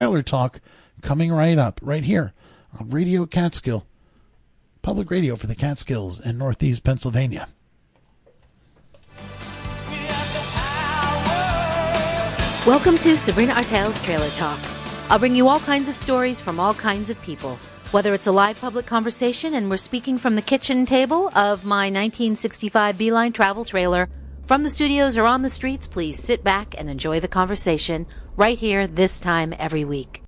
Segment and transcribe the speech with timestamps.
[0.00, 0.60] Trailer Talk
[1.02, 2.32] coming right up, right here
[2.78, 3.84] on Radio Catskill,
[4.80, 7.48] public radio for the Catskills and Northeast Pennsylvania.
[12.64, 14.60] Welcome to Sabrina Artel's Trailer Talk.
[15.10, 17.56] I'll bring you all kinds of stories from all kinds of people.
[17.90, 21.86] Whether it's a live public conversation and we're speaking from the kitchen table of my
[21.86, 24.08] 1965 Beeline travel trailer,
[24.48, 28.56] from the studios or on the streets, please sit back and enjoy the conversation right
[28.56, 30.22] here this time every week.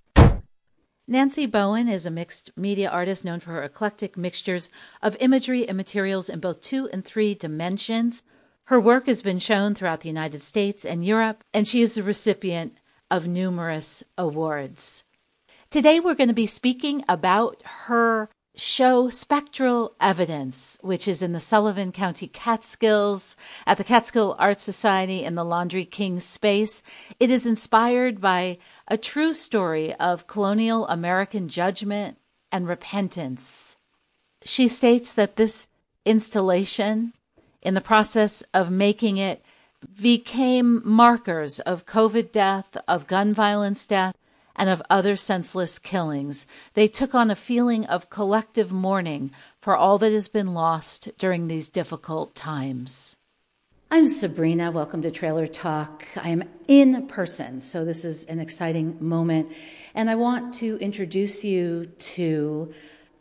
[1.08, 4.68] Nancy Bowen is a mixed media artist known for her eclectic mixtures
[5.00, 8.22] of imagery and materials in both two and three dimensions.
[8.64, 12.02] Her work has been shown throughout the United States and Europe, and she is the
[12.02, 12.76] recipient
[13.10, 15.04] of numerous awards.
[15.70, 18.28] Today we're going to be speaking about her
[18.60, 25.24] show Spectral Evidence, which is in the Sullivan County Catskills at the Catskill Art Society
[25.24, 26.82] in the Laundry King space.
[27.18, 32.18] It is inspired by a true story of colonial American judgment
[32.52, 33.76] and repentance.
[34.44, 35.70] She states that this
[36.04, 37.14] installation,
[37.62, 39.42] in the process of making it,
[40.00, 44.14] became markers of COVID death, of gun violence death,
[44.56, 46.46] and of other senseless killings.
[46.74, 51.48] They took on a feeling of collective mourning for all that has been lost during
[51.48, 53.16] these difficult times.
[53.92, 54.70] I'm Sabrina.
[54.70, 56.06] Welcome to Trailer Talk.
[56.16, 59.50] I am in person, so this is an exciting moment.
[59.96, 62.72] And I want to introduce you to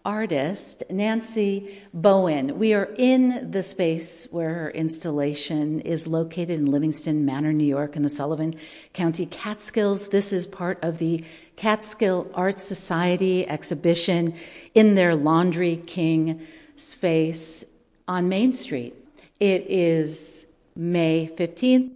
[0.05, 2.57] artist, Nancy Bowen.
[2.57, 7.95] We are in the space where her installation is located in Livingston Manor, New York,
[7.95, 8.55] in the Sullivan
[8.93, 10.09] County Catskills.
[10.09, 11.23] This is part of the
[11.55, 14.33] Catskill Art Society exhibition
[14.73, 17.65] in their Laundry King space
[18.07, 18.95] on Main Street.
[19.39, 21.91] It is May 15th,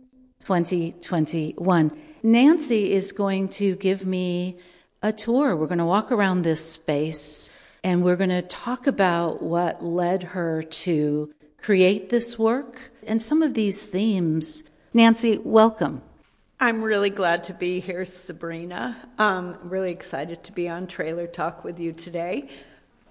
[0.45, 1.91] 2021.
[2.21, 4.57] Nancy is going to give me
[5.01, 5.55] a tour.
[5.55, 7.49] We're going to walk around this space
[7.83, 13.43] and we're going to talk about what led her to create this work and some
[13.43, 14.63] of these themes.
[14.93, 16.01] Nancy, welcome.
[16.59, 19.09] I'm really glad to be here, Sabrina.
[19.17, 22.47] I'm really excited to be on Trailer Talk with you today.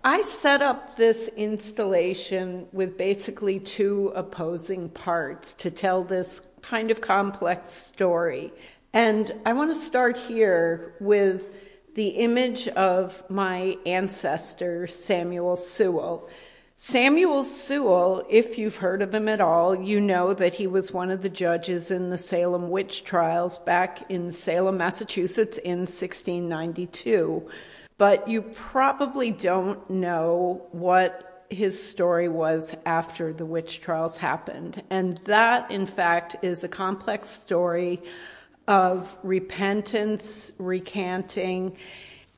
[0.05, 7.01] I set up this installation with basically two opposing parts to tell this kind of
[7.01, 8.53] complex story.
[8.93, 11.62] And I want to start here with
[11.95, 16.29] the image of my ancestor, Samuel Sewall.
[16.77, 21.11] Samuel Sewall, if you've heard of him at all, you know that he was one
[21.11, 27.49] of the judges in the Salem witch trials back in Salem, Massachusetts in 1692.
[27.99, 34.83] But you probably don't know what his story was after the witch trials happened.
[34.91, 38.03] And that, in fact, is a complex story
[38.69, 41.77] of repentance, recanting,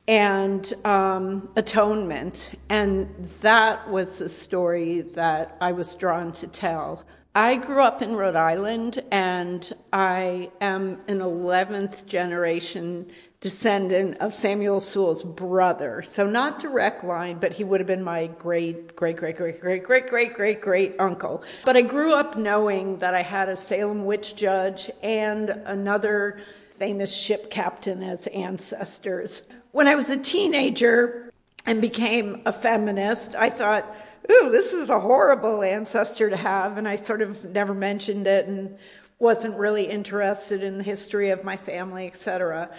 [0.07, 2.51] and um, atonement.
[2.69, 7.03] And that was the story that I was drawn to tell.
[7.33, 13.07] I grew up in Rhode Island, and I am an 11th generation
[13.45, 16.01] descendant of Samuel Sewall's brother.
[16.01, 19.83] So not direct line, but he would have been my great, great, great, great, great,
[19.83, 21.43] great, great, great, great uncle.
[21.63, 26.39] But I grew up knowing that I had a Salem witch judge and another
[26.79, 29.43] famous ship captain as ancestors.
[29.73, 31.31] When I was a teenager
[31.67, 33.95] and became a feminist, I thought,
[34.27, 36.79] ooh, this is a horrible ancestor to have.
[36.79, 38.79] And I sort of never mentioned it and
[39.19, 42.71] wasn't really interested in the history of my family, etc.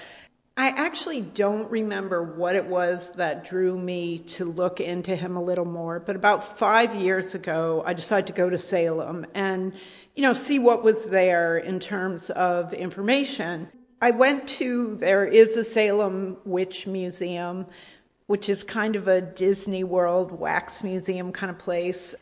[0.59, 5.43] I actually don't remember what it was that drew me to look into him a
[5.43, 9.75] little more, but about five years ago, I decided to go to Salem and,
[10.15, 13.69] you know, see what was there in terms of information.
[14.01, 17.67] I went to, there is a Salem Witch Museum,
[18.27, 22.15] which is kind of a Disney World wax museum kind of place.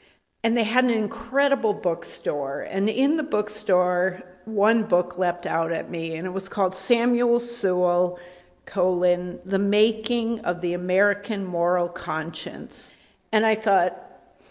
[0.43, 2.63] And they had an incredible bookstore.
[2.63, 7.41] And in the bookstore, one book leapt out at me, and it was called Samuel
[7.41, 8.19] Sewall,
[8.67, 12.93] colon, The Making of the American Moral Conscience.
[13.33, 14.01] And I thought,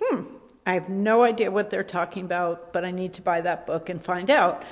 [0.02, 0.24] hmm,
[0.66, 3.90] I have no idea what they're talking about, but I need to buy that book
[3.90, 4.64] and find out.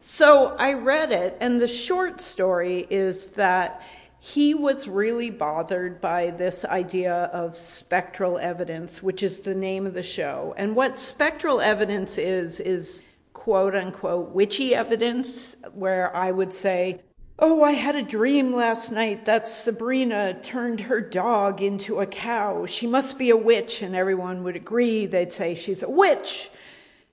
[0.00, 3.82] So I read it, and the short story is that
[4.18, 9.94] he was really bothered by this idea of spectral evidence, which is the name of
[9.94, 10.54] the show.
[10.58, 13.02] And what spectral evidence is, is
[13.40, 17.00] quote unquote witchy evidence, where I would say,
[17.38, 22.66] Oh, I had a dream last night that Sabrina turned her dog into a cow.
[22.66, 23.80] She must be a witch.
[23.80, 25.06] And everyone would agree.
[25.06, 26.50] They'd say, She's a witch.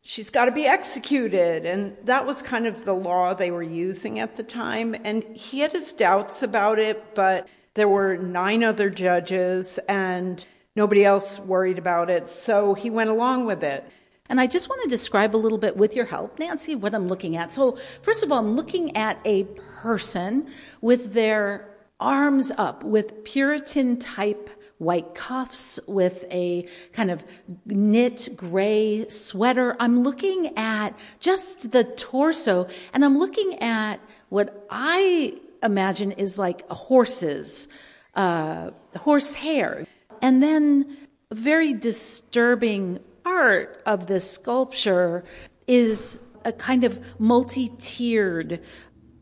[0.01, 1.65] she's got to be executed.
[1.65, 4.97] And that was kind of the law they were using at the time.
[5.05, 10.45] And he had his doubts about it, but there were nine other judges and
[10.75, 12.27] nobody else worried about it.
[12.27, 13.89] So he went along with it.
[14.29, 17.07] And I just want to describe a little bit with your help, Nancy, what I'm
[17.07, 17.51] looking at.
[17.51, 19.43] So, first of all, I'm looking at a
[19.81, 20.47] person
[20.81, 21.69] with their
[21.99, 27.23] arms up, with Puritan type white cuffs, with a kind of
[27.65, 29.75] knit gray sweater.
[29.79, 36.63] I'm looking at just the torso, and I'm looking at what I imagine is like
[36.69, 37.67] a horses,
[38.13, 39.87] uh, horse hair.
[40.21, 40.97] And then
[41.31, 45.21] very disturbing part of this sculpture
[45.67, 48.61] is a kind of multi tiered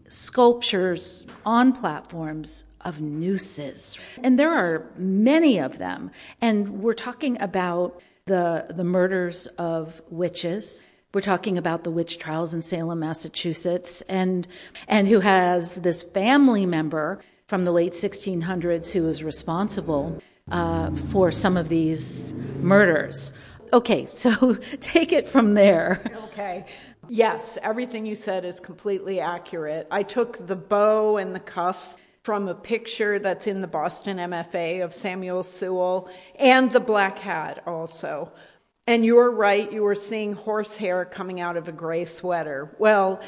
[0.07, 3.98] sculptures on platforms of nooses.
[4.24, 6.12] And there are many of them.
[6.40, 10.84] And we're talking about the, the murders of witches.
[11.12, 14.48] We're talking about the witch trials in Salem, Massachusetts, and,
[14.88, 20.22] and who has this family member from the late 1600s who was responsible
[20.52, 23.34] uh, for some of these murders.
[23.75, 26.01] Okay, so take it from there.
[26.30, 26.63] Okay.
[27.10, 29.86] Yes, everything you said is completely accurate.
[29.92, 34.81] I took the bow and the cuffs from a picture that's in the Boston MFA
[34.81, 38.31] of Samuel Sewall and the black hat also.
[38.88, 42.74] And you're right, you were seeing horsehair coming out of a gray sweater.
[42.80, 43.19] Well,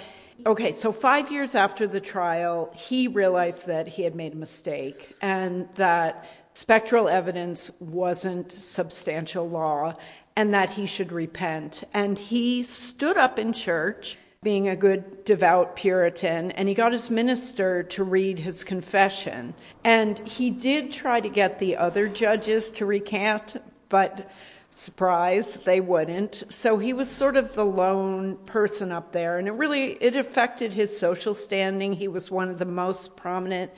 [0.46, 5.14] okay, so five years after the trial, he realized that he had made a mistake
[5.22, 9.94] and that spectral evidence wasn't substantial law
[10.38, 11.84] and that he should repent.
[11.96, 17.10] And he stood up in church, being a good, devout Puritan, and he got his
[17.10, 19.56] minister to read his confession.
[19.84, 24.30] And he did try to get the other judges to recant, but
[24.70, 26.44] surprise, they wouldn't.
[26.50, 30.72] So he was sort of the lone person up there, and it really it affected
[30.72, 31.94] his social standing.
[31.94, 33.72] He was one of the most prominent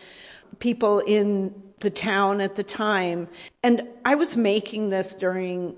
[0.60, 3.30] people in the town at the time.
[3.64, 5.78] And I was making this during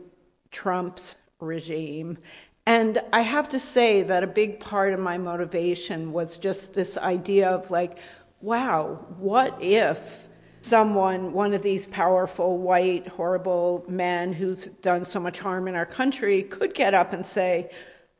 [0.51, 2.17] Trump's regime.
[2.65, 6.97] And I have to say that a big part of my motivation was just this
[6.97, 7.97] idea of like,
[8.41, 10.27] wow, what if
[10.61, 15.85] someone, one of these powerful, white, horrible men who's done so much harm in our
[15.85, 17.71] country, could get up and say,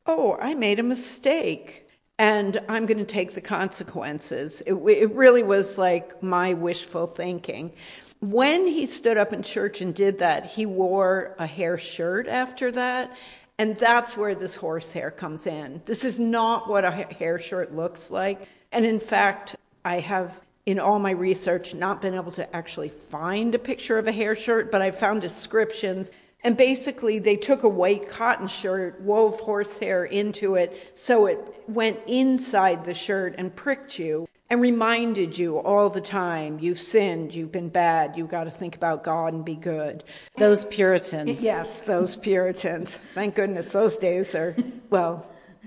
[0.08, 1.88] oh, I made a mistake
[2.22, 4.62] and I'm going to take the consequences.
[4.68, 7.74] It, it, really was like my wishful thinking
[8.22, 12.72] when he stood up in church and did that, he wore a hair shirt after
[12.72, 13.18] that.
[13.58, 15.82] And that's where this horsehair comes in.
[15.86, 18.48] This is not what a hair shirt looks like.
[18.72, 23.56] And in fact, I have, in all my research, not been able to actually find
[23.56, 26.12] a picture of a hair shirt, but I found descriptions.
[26.44, 32.00] And basically, they took a white cotton shirt, wove horsehair into it, so it went
[32.08, 37.54] inside the shirt and pricked you and reminded you all the time you've sinned, you've
[37.54, 40.04] been bad, you've got to think about God and be good.
[40.38, 41.42] Those Puritans.
[41.42, 42.98] Yes, those Puritans.
[43.14, 44.56] Thank goodness those days are,
[44.90, 45.26] well,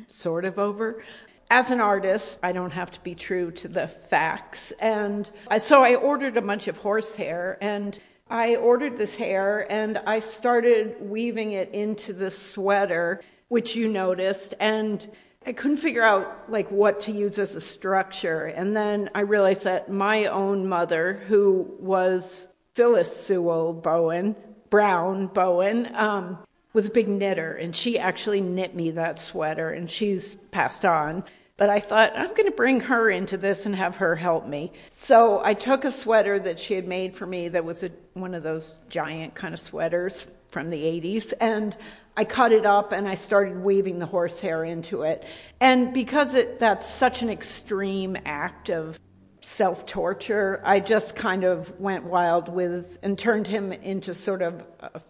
[0.08, 1.02] sort of over.
[1.50, 4.72] As an artist, I don't have to be true to the facts.
[4.80, 7.98] And so I ordered a bunch of horsehair and
[8.28, 14.54] I ordered this hair and I started weaving it into the sweater, which you noticed.
[14.58, 15.06] And
[15.46, 18.46] I couldn't figure out like what to use as a structure.
[18.46, 24.36] And then I realized that my own mother, who was Phyllis Sewall Bowen,
[24.70, 26.38] Brown Bowen, um,
[26.72, 31.22] was a big knitter, and she actually knit me that sweater, and she's passed on.
[31.56, 34.72] But I thought, I'm going to bring her into this and have her help me.
[34.90, 38.34] So I took a sweater that she had made for me that was a, one
[38.34, 41.76] of those giant kind of sweaters from the 80s, and
[42.16, 45.24] I cut it up and I started weaving the horsehair into it.
[45.60, 48.98] And because it, that's such an extreme act of
[49.40, 54.64] self torture, I just kind of went wild with and turned him into sort of
[54.80, 55.00] a,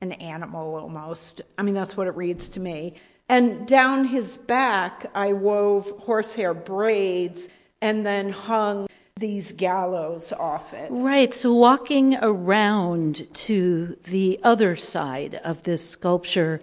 [0.00, 1.42] an animal almost.
[1.58, 2.94] I mean, that's what it reads to me.
[3.32, 7.48] And down his back, I wove horsehair braids
[7.80, 10.90] and then hung these gallows off it.
[10.90, 11.32] Right.
[11.32, 16.60] So walking around to the other side of this sculpture,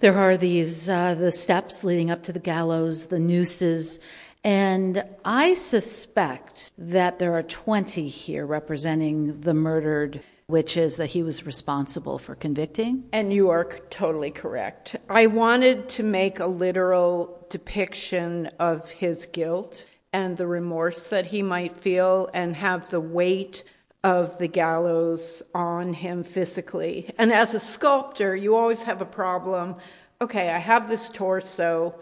[0.00, 4.00] there are these uh, the steps leading up to the gallows, the nooses,
[4.42, 11.44] and I suspect that there are 20 here representing the murdered witches that he was
[11.44, 13.04] responsible for convicting.
[13.12, 14.94] And you are totally correct.
[15.08, 21.42] I wanted to make a literal depiction of his guilt and the remorse that he
[21.42, 23.64] might feel and have the weight
[24.04, 27.12] of the gallows on him physically.
[27.18, 29.76] And as a sculptor, you always have a problem
[30.20, 31.94] okay, I have this torso.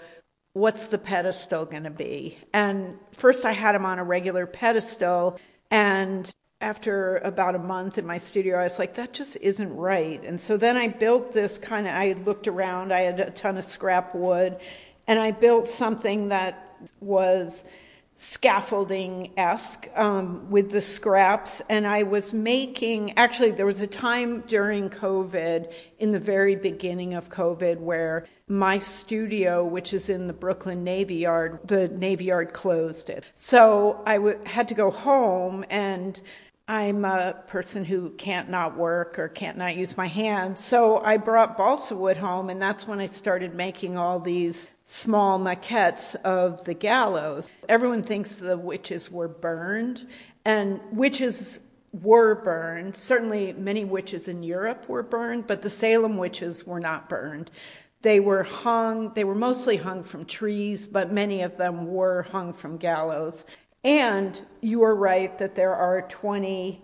[0.52, 2.38] What's the pedestal going to be?
[2.52, 5.40] And first, I had him on a regular pedestal.
[5.68, 6.32] And
[6.64, 10.25] after about a month in my studio, I was like, that just isn't right.
[10.25, 13.59] And so then I built this kind of, I looked around, I had a ton
[13.59, 14.56] of scrap wood,
[15.06, 16.54] and I built something that
[17.00, 17.64] was
[18.16, 21.61] scaffolding esque um, with the scraps.
[21.68, 27.12] And I was making, actually, there was a time during COVID, in the very beginning
[27.12, 32.54] of COVID, where my studio, which is in the Brooklyn Navy Yard, the Navy Yard
[32.54, 33.25] closed it.
[33.35, 36.21] So I w- had to go home and
[36.66, 40.64] I'm a person who can't not work or can't not use my hands.
[40.64, 45.38] So I brought balsa wood home, and that's when I started making all these small
[45.38, 47.50] maquettes of the gallows.
[47.68, 50.06] Everyone thinks the witches were burned,
[50.47, 51.61] and witches
[51.92, 52.97] were burned.
[52.97, 57.50] Certainly, many witches in Europe were burned, but the Salem witches were not burned.
[58.00, 62.52] They were hung, they were mostly hung from trees, but many of them were hung
[62.52, 63.44] from gallows.
[63.85, 66.81] And you are right that there are 20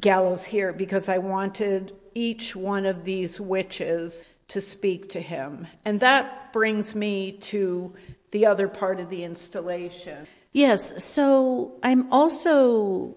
[0.00, 5.66] gallows here because I wanted each one of these witches to speak to him.
[5.84, 7.94] And that brings me to
[8.30, 10.26] the other part of the installation.
[10.52, 13.16] Yes, so I'm also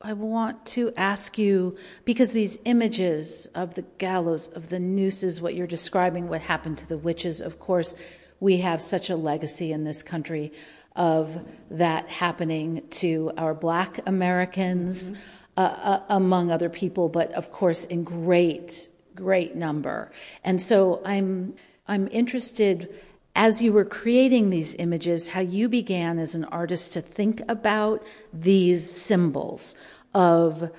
[0.00, 5.56] I want to ask you because these images of the gallows, of the nooses, what
[5.56, 7.96] you're describing, what happened to the witches, of course,
[8.38, 10.52] we have such a legacy in this country
[10.98, 11.40] of
[11.70, 15.20] that happening to our black Americans, mm-hmm.
[15.56, 20.10] uh, uh, among other people, but of course in great, great number.
[20.44, 21.54] And so I'm,
[21.86, 22.92] I'm interested
[23.36, 28.04] as you were creating these images, how you began as an artist to think about
[28.32, 29.76] these symbols
[30.12, 30.72] of,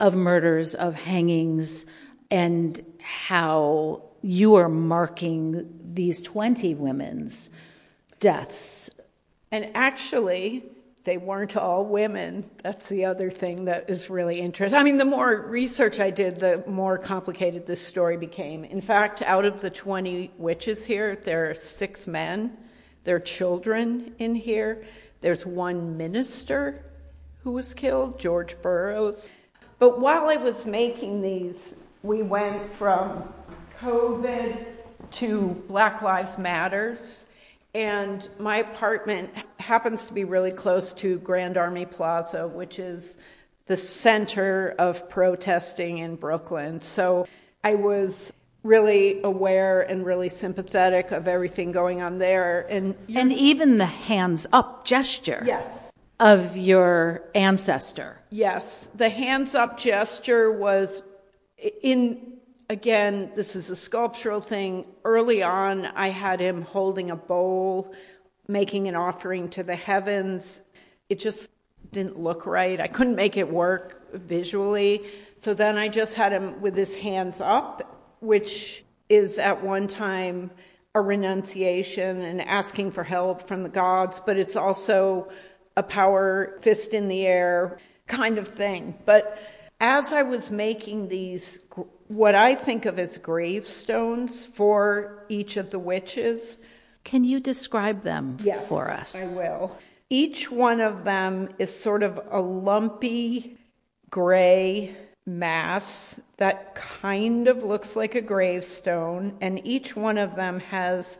[0.00, 1.84] of murders, of hangings,
[2.30, 7.50] and how you are marking these 20 women's
[8.18, 8.88] deaths
[9.50, 10.64] and actually,
[11.04, 12.50] they weren't all women.
[12.64, 14.76] That's the other thing that is really interesting.
[14.76, 18.64] I mean, the more research I did, the more complicated this story became.
[18.64, 22.56] In fact, out of the 20 witches here, there are six men.
[23.04, 24.84] There are children in here.
[25.20, 26.84] There's one minister
[27.44, 29.30] who was killed, George Burroughs.
[29.78, 33.32] But while I was making these, we went from
[33.80, 34.66] COVID
[35.12, 37.25] to Black Lives Matters
[37.76, 39.30] and my apartment
[39.60, 43.18] happens to be really close to Grand Army Plaza, which is
[43.66, 46.80] the center of protesting in Brooklyn.
[46.80, 47.26] So
[47.62, 52.66] I was really aware and really sympathetic of everything going on there.
[52.70, 55.44] And, and even the hands up gesture.
[55.46, 55.92] Yes.
[56.18, 58.22] Of your ancestor.
[58.30, 58.88] Yes.
[58.94, 61.02] The hands up gesture was
[61.82, 62.35] in
[62.68, 64.86] again, this is a sculptural thing.
[65.04, 67.94] Early on, I had him holding a bowl,
[68.48, 70.62] making an offering to the heavens.
[71.08, 71.50] It just
[71.92, 72.80] didn't look right.
[72.80, 75.06] I couldn't make it work visually.
[75.38, 80.50] So then I just had him with his hands up, which is at one time
[80.94, 85.28] a renunciation and asking for help from the gods, but it's also
[85.76, 88.96] a power fist in the air kind of thing.
[89.04, 89.38] But
[89.78, 91.60] as I was making these
[92.08, 96.58] what I think of as gravestones for each of the witches.
[97.04, 99.14] Can you describe them yes, for us?
[99.14, 99.76] I will.
[100.08, 103.58] Each one of them is sort of a lumpy
[104.10, 104.96] gray
[105.26, 111.18] mass that kind of looks like a gravestone, and each one of them has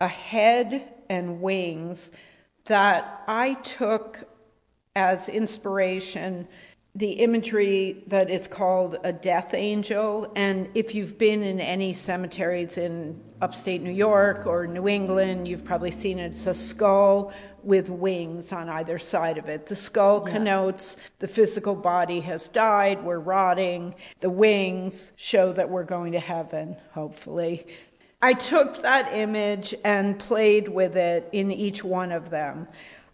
[0.00, 2.10] a head and wings
[2.64, 4.28] that I took
[4.96, 6.48] as inspiration
[6.96, 10.32] the imagery that it's called a death angel.
[10.34, 15.64] And if you've been in any cemeteries in upstate New York or New England, you've
[15.64, 16.32] probably seen it.
[16.32, 19.66] It's a skull with wings on either side of it.
[19.66, 20.32] The skull yeah.
[20.32, 23.94] connotes the physical body has died, we're rotting.
[24.20, 27.66] The wings show that we're going to heaven, hopefully.
[28.22, 32.68] I took that image and played with it in each one of them.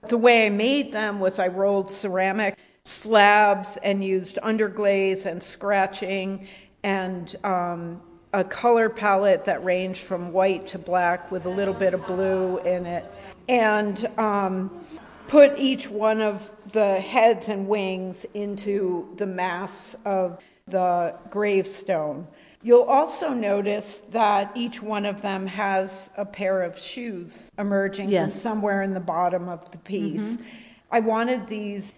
[0.08, 2.56] The way I made them was I rolled ceramic
[3.02, 6.46] slabs and used underglaze and scratching
[6.82, 8.00] and um,
[8.32, 12.58] a color palette that ranged from white to black with a little bit of blue
[12.58, 13.04] in it.
[13.48, 14.84] And um,
[15.28, 22.26] put each one of the heads and wings into the mass of the gravestone.
[22.62, 28.32] You'll also notice that each one of them has a pair of shoes emerging yes.
[28.32, 30.34] from somewhere in the bottom of the piece.
[30.34, 30.44] Mm-hmm.
[30.92, 31.92] I wanted these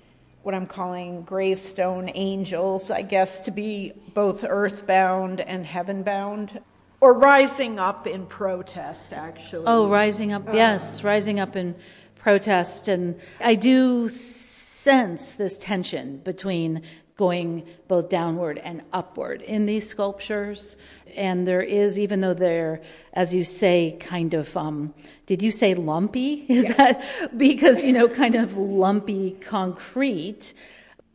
[0.44, 6.60] what I'm calling gravestone angels, I guess, to be both earthbound and heavenbound.
[7.00, 9.64] or rising up in protest, actually.
[9.66, 11.74] Oh, rising up, uh, yes, rising up in
[12.16, 12.88] protest.
[12.88, 16.82] And I do sense this tension between
[17.16, 20.76] going both downward and upward in these sculptures.
[21.16, 24.94] And there is, even though they're, as you say, kind of, um,
[25.26, 26.44] did you say lumpy?
[26.48, 27.04] Is that
[27.36, 30.54] because, you know, kind of lumpy concrete?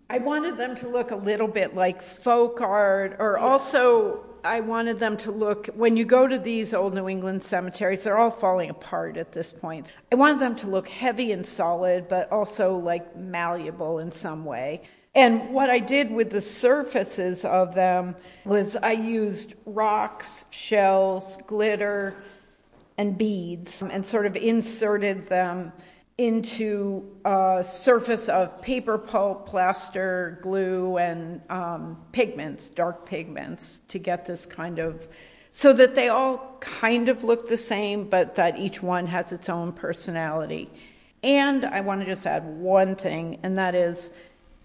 [0.09, 4.99] I wanted them to look a little bit like folk art or also I wanted
[4.99, 8.69] them to look, when you go to these old New England cemeteries, they're all falling
[8.69, 9.91] apart at this point.
[10.11, 14.83] I wanted them to look heavy and solid, but also like malleable in some way.
[15.15, 22.15] And what I did with the surfaces of them was I used rocks, shells, glitter,
[22.97, 25.71] and beads and sort of inserted them
[26.17, 34.25] into a surface of paper pulp, plaster, glue, and um, pigments, dark pigments, to get
[34.25, 35.07] this kind of,
[35.53, 39.47] so that they all kind of look the same, but that each one has its
[39.47, 40.69] own personality.
[41.23, 44.09] And I want to just add one thing, and that is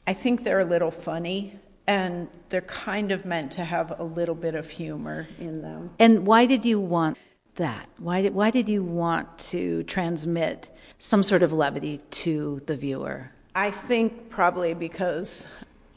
[0.06, 1.58] I think they're a little funny.
[1.86, 5.90] And they're kind of meant to have a little bit of humor in them.
[5.98, 7.18] And why did you want
[7.56, 7.88] that?
[7.98, 13.30] Why did, why did you want to transmit some sort of levity to the viewer?
[13.54, 15.46] I think probably because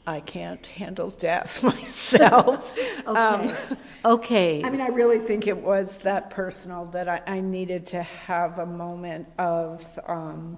[0.06, 2.78] I can't handle death myself.
[3.06, 3.06] okay.
[3.06, 3.56] Um,
[4.04, 4.62] okay.
[4.64, 8.58] I mean, I really think it was that personal that I, I needed to have
[8.58, 10.56] a moment of um,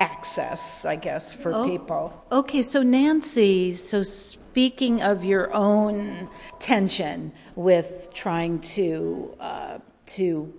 [0.00, 2.24] access, I guess, for oh, people.
[2.32, 10.52] Okay, so Nancy, so speaking of your own tension with trying to uh, to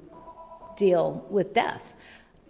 [0.77, 1.96] deal with death.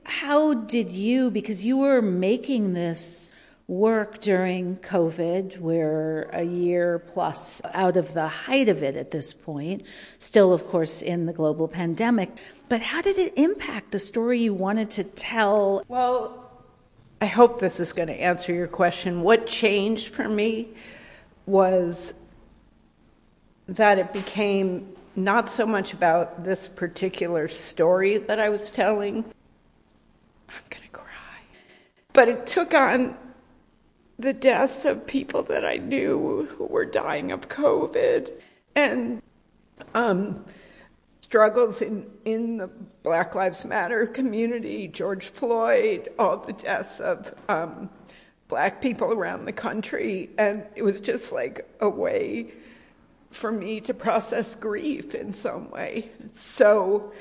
[0.04, 3.32] How did you, because you were making this
[3.68, 9.34] work during COVID, we're a year plus out of the height of it at this
[9.34, 9.84] point,
[10.18, 12.30] still, of course, in the global pandemic.
[12.70, 15.84] But how did it impact the story you wanted to tell?
[15.90, 16.47] Well,
[17.20, 19.22] I hope this is going to answer your question.
[19.22, 20.70] What changed for me
[21.48, 22.14] was
[23.68, 29.26] that it became not so much about this particular story that I was telling.
[30.48, 31.42] I'm going to cry.
[32.14, 33.18] But it took on
[34.20, 38.32] the deaths of people that I knew who were dying of COVID
[38.76, 39.22] and
[39.96, 40.46] um,
[41.28, 42.68] struggles in, in the
[43.04, 47.90] Black Lives Matter community, George Floyd, all the deaths of um,
[48.48, 50.30] black people around the country.
[50.38, 52.54] And it was just like a way
[53.30, 56.12] for me to process grief in some way.
[56.32, 57.12] So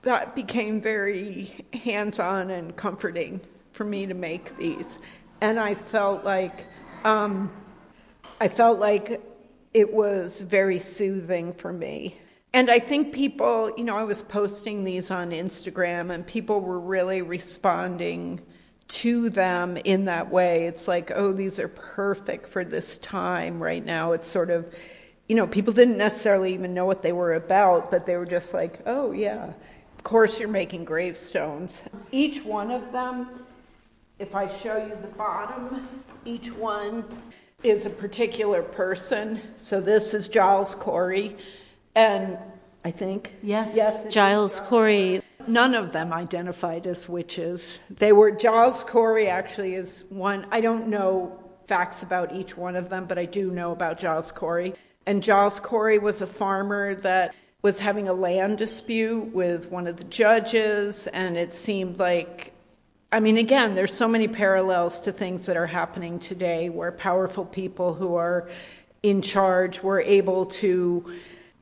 [0.00, 4.98] that became very hands on and comforting for me to make these.
[5.42, 6.64] And I felt like,
[7.04, 7.52] um,
[8.40, 9.20] I felt like
[9.74, 12.16] it was very soothing for me.
[12.58, 16.80] And I think people, you know, I was posting these on Instagram and people were
[16.80, 18.40] really responding
[18.88, 20.66] to them in that way.
[20.66, 24.10] It's like, oh, these are perfect for this time right now.
[24.10, 24.74] It's sort of,
[25.28, 28.52] you know, people didn't necessarily even know what they were about, but they were just
[28.52, 29.52] like, oh, yeah,
[29.96, 31.84] of course you're making gravestones.
[32.10, 33.44] Each one of them,
[34.18, 35.86] if I show you the bottom,
[36.24, 37.04] each one
[37.62, 39.42] is a particular person.
[39.58, 41.36] So this is Giles Corey,
[41.94, 42.38] and
[42.88, 43.34] I think.
[43.42, 45.20] Yes, yes Giles Corey.
[45.46, 47.78] None of them identified as witches.
[47.90, 52.88] They were, Giles Corey actually is one, I don't know facts about each one of
[52.88, 54.72] them, but I do know about Giles Corey.
[55.04, 59.98] And Giles Corey was a farmer that was having a land dispute with one of
[59.98, 62.54] the judges, and it seemed like,
[63.12, 67.44] I mean, again, there's so many parallels to things that are happening today where powerful
[67.44, 68.48] people who are
[69.02, 71.04] in charge were able to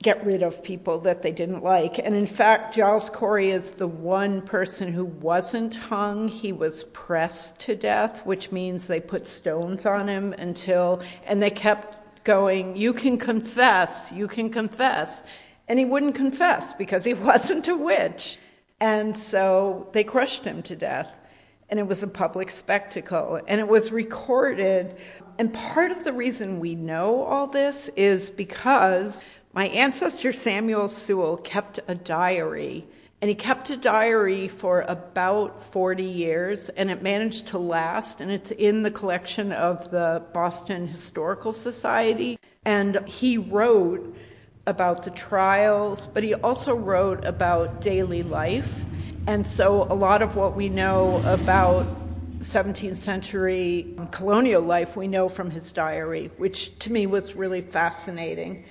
[0.02, 1.98] get rid of people that they didn't like.
[1.98, 6.28] And in fact, Giles Corey is the one person who wasn't hung.
[6.28, 11.50] He was pressed to death, which means they put stones on him until, and they
[11.50, 15.22] kept going, You can confess, you can confess.
[15.68, 18.38] And he wouldn't confess because he wasn't a witch.
[18.78, 21.10] And so they crushed him to death.
[21.68, 23.40] And it was a public spectacle.
[23.48, 24.96] And it was recorded.
[25.38, 29.24] And part of the reason we know all this is because
[29.56, 32.86] my ancestor Samuel Sewall kept a diary
[33.22, 38.30] and he kept a diary for about 40 years, and it managed to last, and
[38.30, 42.38] it's in the collection of the Boston Historical Society.
[42.66, 44.14] And he wrote
[44.66, 48.84] about the trials, but he also wrote about daily life.
[49.26, 51.86] And so a lot of what we know about
[52.40, 58.66] 17th century colonial life we know from his diary, which to me was really fascinating.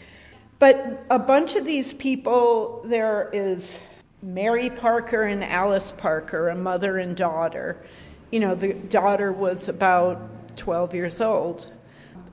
[0.65, 3.78] But a bunch of these people, there is
[4.23, 7.86] Mary Parker and Alice Parker, a mother and daughter.
[8.32, 11.71] You know, the daughter was about 12 years old.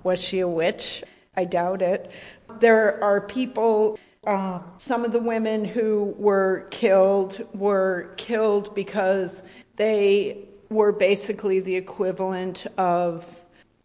[0.03, 1.05] Was she a witch?
[1.37, 2.11] I doubt it.
[2.59, 9.43] There are people, uh, some of the women who were killed were killed because
[9.77, 13.42] they were basically the equivalent of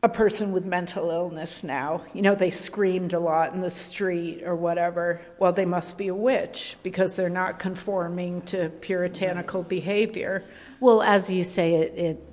[0.07, 2.01] a person with mental illness now.
[2.13, 5.21] You know, they screamed a lot in the street or whatever.
[5.37, 10.45] Well, they must be a witch because they're not conforming to puritanical behavior.
[10.79, 12.23] Well, as you say, it, it,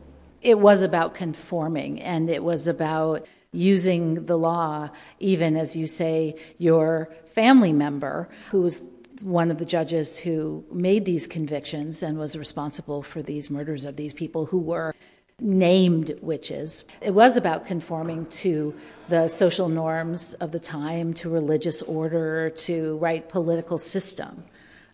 [0.40, 6.36] it was about conforming and it was about using the law, even as you say,
[6.58, 8.82] your family member, who was
[9.20, 13.96] one of the judges who made these convictions and was responsible for these murders of
[13.96, 14.94] these people who were
[15.40, 16.84] named witches.
[17.00, 18.74] It was about conforming to
[19.08, 24.44] the social norms of the time, to religious order, to right political system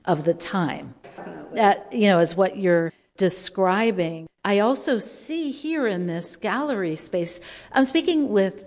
[0.05, 0.94] of the time.
[1.55, 4.29] That, you know, is what you're describing.
[4.44, 7.40] I also see here in this gallery space,
[7.72, 8.64] I'm speaking with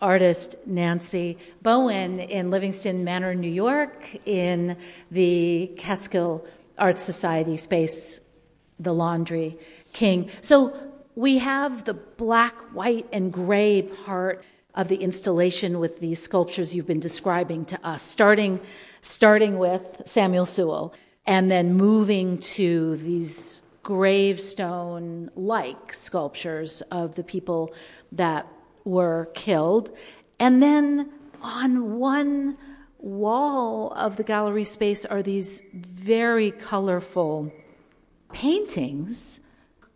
[0.00, 4.76] artist Nancy Bowen in Livingston Manor, New York, in
[5.12, 6.44] the Catskill
[6.76, 8.20] Art Society space,
[8.80, 9.56] the Laundry
[9.92, 10.28] King.
[10.40, 10.76] So
[11.14, 14.44] we have the black, white, and gray part
[14.74, 18.60] of the installation with these sculptures you've been describing to us, starting,
[19.02, 20.94] starting with Samuel Sewall
[21.26, 27.74] and then moving to these gravestone like sculptures of the people
[28.10, 28.46] that
[28.84, 29.94] were killed.
[30.40, 31.10] And then
[31.42, 32.56] on one
[32.98, 37.52] wall of the gallery space are these very colorful
[38.32, 39.40] paintings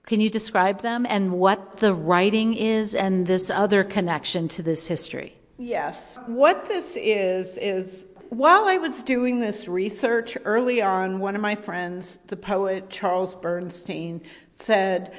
[0.07, 4.87] can you describe them and what the writing is and this other connection to this
[4.87, 5.37] history?
[5.59, 6.17] Yes.
[6.27, 11.57] What this is, is while I was doing this research early on, one of my
[11.57, 14.23] friends, the poet Charles Bernstein,
[14.59, 15.13] said,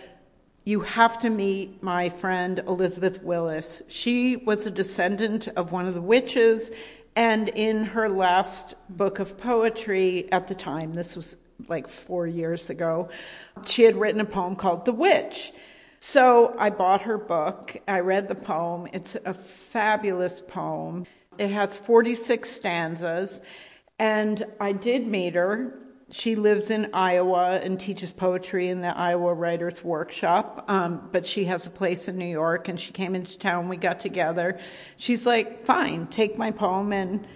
[0.64, 3.82] You have to meet my friend Elizabeth Willis.
[3.90, 6.72] She was a descendant of one of the witches,
[7.16, 11.36] and in her last book of poetry at the time, this was
[11.68, 13.10] like four years ago.
[13.66, 15.52] She had written a poem called The Witch.
[16.00, 17.78] So I bought her book.
[17.88, 18.88] I read the poem.
[18.94, 21.06] It's a fabulous poem.
[21.38, 23.42] It has 46 stanzas.
[24.00, 25.80] And I did meet her.
[26.10, 31.44] She lives in Iowa and teaches poetry in the Iowa Writers Workshop, um, but she
[31.46, 33.68] has a place in New York and she came into town.
[33.68, 34.58] We got together.
[34.96, 37.28] She's like, fine, take my poem and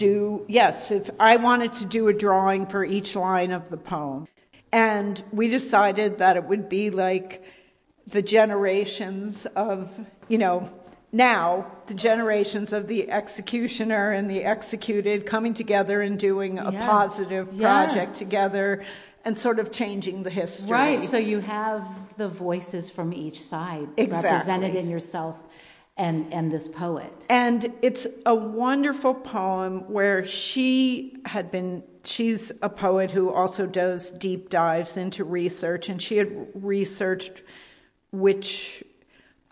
[0.00, 4.26] do, yes, if I wanted to do a drawing for each line of the poem.
[4.72, 7.44] And we decided that it would be like
[8.06, 9.88] the generations of,
[10.28, 10.70] you know,
[11.12, 16.88] now the generations of the executioner and the executed coming together and doing a yes.
[16.88, 18.18] positive project yes.
[18.18, 18.82] together
[19.24, 20.70] and sort of changing the history.
[20.70, 21.86] Right, so you have
[22.16, 24.30] the voices from each side exactly.
[24.30, 25.36] represented in yourself
[26.00, 27.12] and, and this poet.
[27.28, 34.10] And it's a wonderful poem where she had been, she's a poet who also does
[34.10, 37.42] deep dives into research, and she had researched
[38.12, 38.82] witch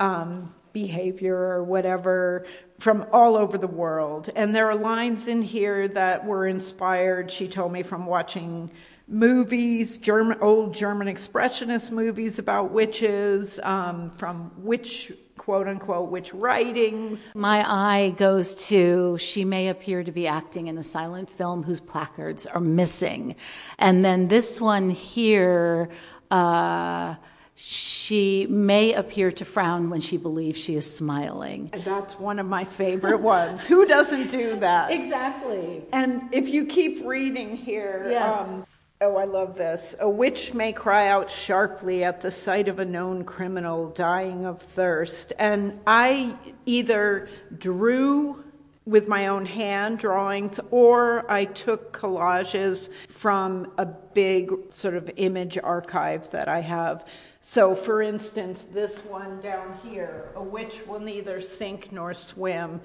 [0.00, 2.46] um, behavior or whatever
[2.78, 4.30] from all over the world.
[4.34, 8.70] And there are lines in here that were inspired, she told me, from watching
[9.06, 17.31] movies, German, old German expressionist movies about witches, um, from witch quote unquote witch writings.
[17.35, 21.81] My eye goes to she may appear to be acting in a silent film whose
[21.81, 23.37] placards are missing.
[23.79, 25.88] And then this one here,
[26.31, 27.14] uh,
[27.61, 31.72] she may appear to frown when she believes she is smiling.
[31.85, 33.66] That's one of my favorite ones.
[33.66, 34.90] Who doesn't do that?
[34.98, 35.85] Exactly.
[35.92, 38.48] And if you keep reading here, yes.
[38.48, 38.64] Um,
[39.00, 39.94] Oh, I love this.
[40.00, 44.61] A witch may cry out sharply at the sight of a known criminal dying of
[44.61, 45.32] thirst.
[45.38, 48.42] And I either drew
[48.84, 55.58] with my own hand drawings or I took collages from a big sort of image
[55.62, 57.06] archive that I have.
[57.40, 62.80] So, for instance, this one down here a witch will neither sink nor swim.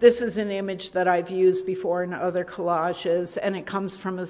[0.00, 4.18] This is an image that I've used before in other collages, and it comes from
[4.18, 4.26] a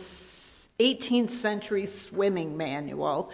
[0.79, 3.31] 18th century swimming manual.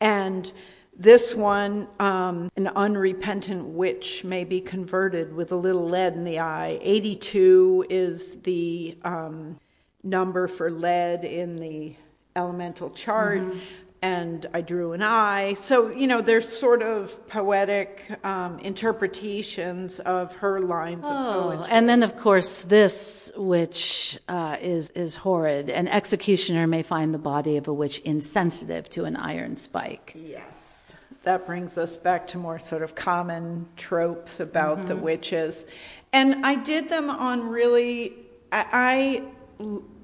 [0.00, 0.50] And
[0.96, 6.38] this one, um, an unrepentant witch may be converted with a little lead in the
[6.38, 6.78] eye.
[6.82, 9.58] 82 is the um,
[10.02, 11.96] number for lead in the
[12.36, 13.40] elemental chart.
[13.40, 13.58] Mm-hmm.
[14.02, 15.54] And I drew an eye.
[15.54, 21.66] So, you know, there's sort of poetic um, interpretations of her lines oh, of poetry.
[21.70, 25.70] And then, of course, this, which uh, is, is horrid.
[25.70, 30.14] An executioner may find the body of a witch insensitive to an iron spike.
[30.16, 30.92] Yes.
[31.22, 34.86] That brings us back to more sort of common tropes about mm-hmm.
[34.88, 35.64] the witches.
[36.12, 38.14] And I did them on really,
[38.50, 39.22] I,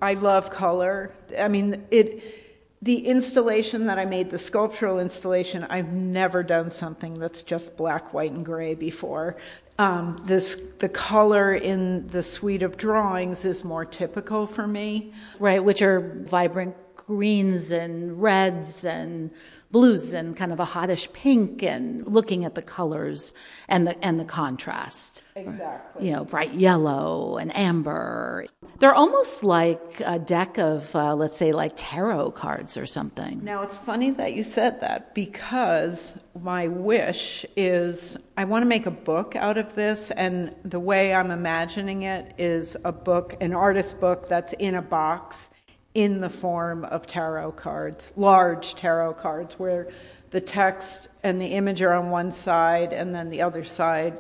[0.00, 1.12] I, I love color.
[1.37, 2.47] I mean, it
[2.80, 8.12] the installation that I made, the sculptural installation, I've never done something that's just black,
[8.14, 9.36] white, and gray before.
[9.78, 15.62] Um, this the color in the suite of drawings is more typical for me, right?
[15.62, 19.30] Which are vibrant greens and reds and
[19.70, 23.35] blues and kind of a hottish pink and looking at the colors
[23.68, 25.22] and the and the contrast.
[25.37, 26.07] Exactly.
[26.07, 28.46] You know, bright yellow and amber.
[28.78, 33.44] They're almost like a deck of uh, let's say like tarot cards or something.
[33.44, 38.87] Now it's funny that you said that because my wish is I want to make
[38.87, 43.52] a book out of this and the way I'm imagining it is a book, an
[43.52, 45.50] artist book that's in a box
[45.98, 49.88] in the form of tarot cards, large tarot cards, where
[50.30, 54.16] the text and the image are on one side, and then the other side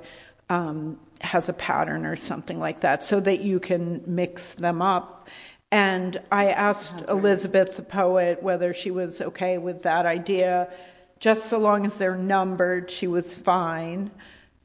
[0.48, 5.28] um, has a pattern or something like that, so that you can mix them up.
[5.70, 10.72] And I asked Elizabeth, the poet, whether she was okay with that idea.
[11.20, 14.10] Just so long as they're numbered, she was fine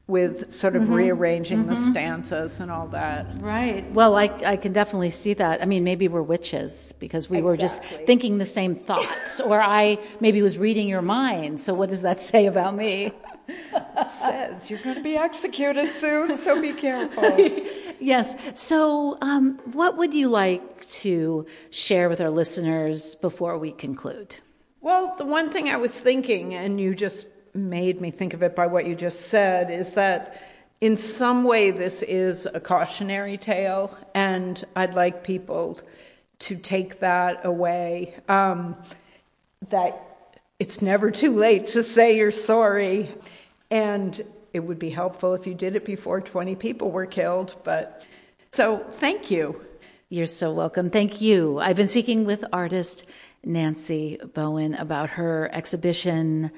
[0.06, 0.92] with sort of mm-hmm.
[0.92, 1.70] rearranging mm-hmm.
[1.70, 3.26] the stanzas and all that.
[3.40, 3.90] Right.
[3.92, 5.62] Well, I, I can definitely see that.
[5.62, 7.50] I mean, maybe we're witches because we exactly.
[7.50, 11.58] were just thinking the same thoughts, or I maybe was reading your mind.
[11.58, 13.12] So, what does that say about me?
[13.48, 17.38] it says you're going to be executed soon, so be careful.
[18.00, 18.36] yes.
[18.54, 24.36] So, um, what would you like to share with our listeners before we conclude?
[24.80, 28.56] Well, the one thing I was thinking, and you just made me think of it
[28.56, 30.42] by what you just said is that
[30.80, 35.80] in some way this is a cautionary tale, and I'd like people
[36.40, 38.14] to take that away.
[38.28, 38.76] Um,
[39.70, 43.10] that it's never too late to say you're sorry,
[43.70, 44.20] and
[44.52, 47.54] it would be helpful if you did it before 20 people were killed.
[47.64, 48.04] But
[48.52, 49.64] so, thank you.
[50.10, 50.90] You're so welcome.
[50.90, 51.58] Thank you.
[51.58, 53.04] I've been speaking with artist
[53.42, 56.50] Nancy Bowen about her exhibition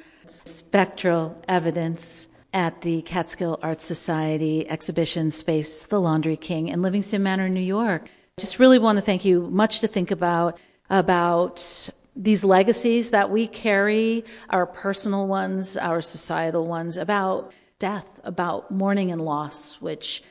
[0.44, 7.48] spectral evidence at the Catskill Art Society exhibition space, The Laundry King in Livingston Manor,
[7.48, 8.08] New York.
[8.38, 9.42] Just really want to thank you.
[9.50, 10.58] Much to think about,
[10.88, 18.70] about these legacies that we carry, our personal ones, our societal ones, about death, about
[18.70, 20.22] mourning and loss, which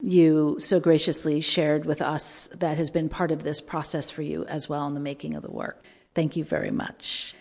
[0.00, 4.44] you so graciously shared with us that has been part of this process for you
[4.46, 5.84] as well in the making of the work.
[6.14, 7.34] Thank you very much.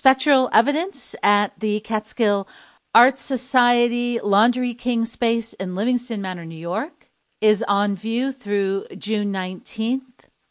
[0.00, 2.48] Spectral evidence at the Catskill
[2.94, 7.10] Art Society Laundry King space in Livingston Manor, New York
[7.42, 10.00] is on view through June 19th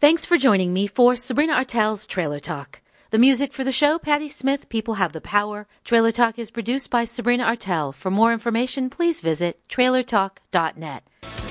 [0.00, 2.80] Thanks for joining me for Sabrina Artel's Trailer Talk.
[3.10, 5.66] The music for the show, Patti Smith, People Have the Power.
[5.84, 7.92] Trailer Talk is produced by Sabrina Artel.
[7.92, 11.04] For more information, please visit trailertalk.net.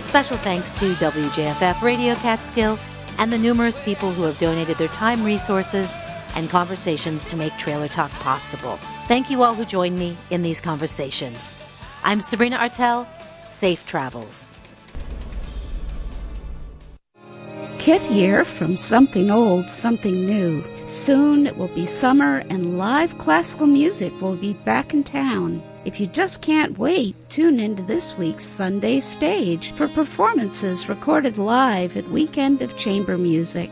[0.05, 2.79] Special thanks to WJFF Radio Catskill
[3.19, 5.93] and the numerous people who have donated their time, resources,
[6.33, 8.77] and conversations to make Trailer Talk possible.
[9.07, 11.55] Thank you all who joined me in these conversations.
[12.03, 13.07] I'm Sabrina Artel.
[13.45, 14.57] Safe travels.
[17.79, 20.63] Kit here from Something Old, Something New.
[20.87, 25.63] Soon it will be summer and live classical music will be back in town.
[25.83, 31.97] If you just can't wait, tune into this week's Sunday Stage for performances recorded live
[31.97, 33.71] at Weekend of Chamber Music.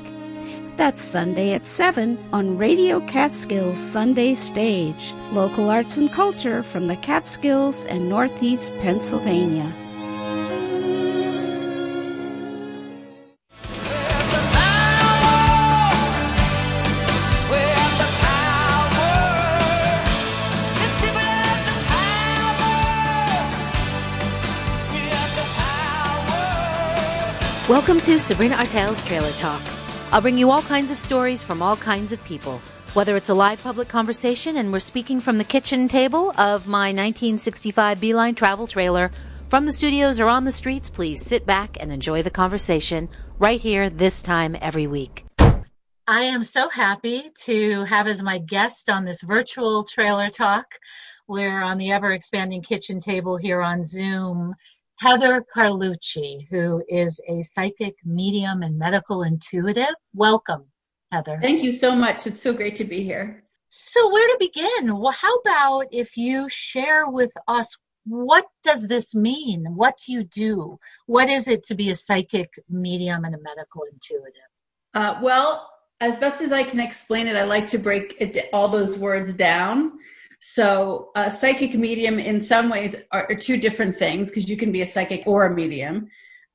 [0.79, 6.95] That's Sunday at 7 on Radio Catskills Sunday Stage, local arts and culture from the
[6.95, 9.73] Catskills and Northeast Pennsylvania.
[27.67, 29.78] Welcome to Sabrina Artel's Trailer Talk.
[30.11, 32.59] I'll bring you all kinds of stories from all kinds of people.
[32.95, 36.87] Whether it's a live public conversation and we're speaking from the kitchen table of my
[36.87, 39.11] 1965 Beeline travel trailer,
[39.49, 43.59] From the studios or on the streets, please sit back and enjoy the conversation right
[43.59, 45.25] here, this time every week.
[46.07, 50.65] I am so happy to have as my guest on this virtual trailer talk.
[51.27, 54.53] We're on the ever expanding kitchen table here on Zoom.
[54.99, 59.95] Heather Carlucci, who is a psychic medium and medical intuitive.
[60.13, 60.65] Welcome,
[61.11, 61.39] Heather.
[61.41, 62.27] Thank you so much.
[62.27, 63.43] It's so great to be here.
[63.69, 64.97] So, where to begin?
[64.97, 69.63] Well, how about if you share with us what does this mean?
[69.75, 70.77] What do you do?
[71.05, 74.33] What is it to be a psychic medium and a medical intuitive?
[74.95, 75.69] Uh, well,
[76.01, 79.33] as best as I can explain it, I like to break it, all those words
[79.33, 79.99] down.
[80.39, 84.71] So, a psychic medium, in some ways, are, are two different things because you can
[84.71, 86.07] be a psychic or a medium.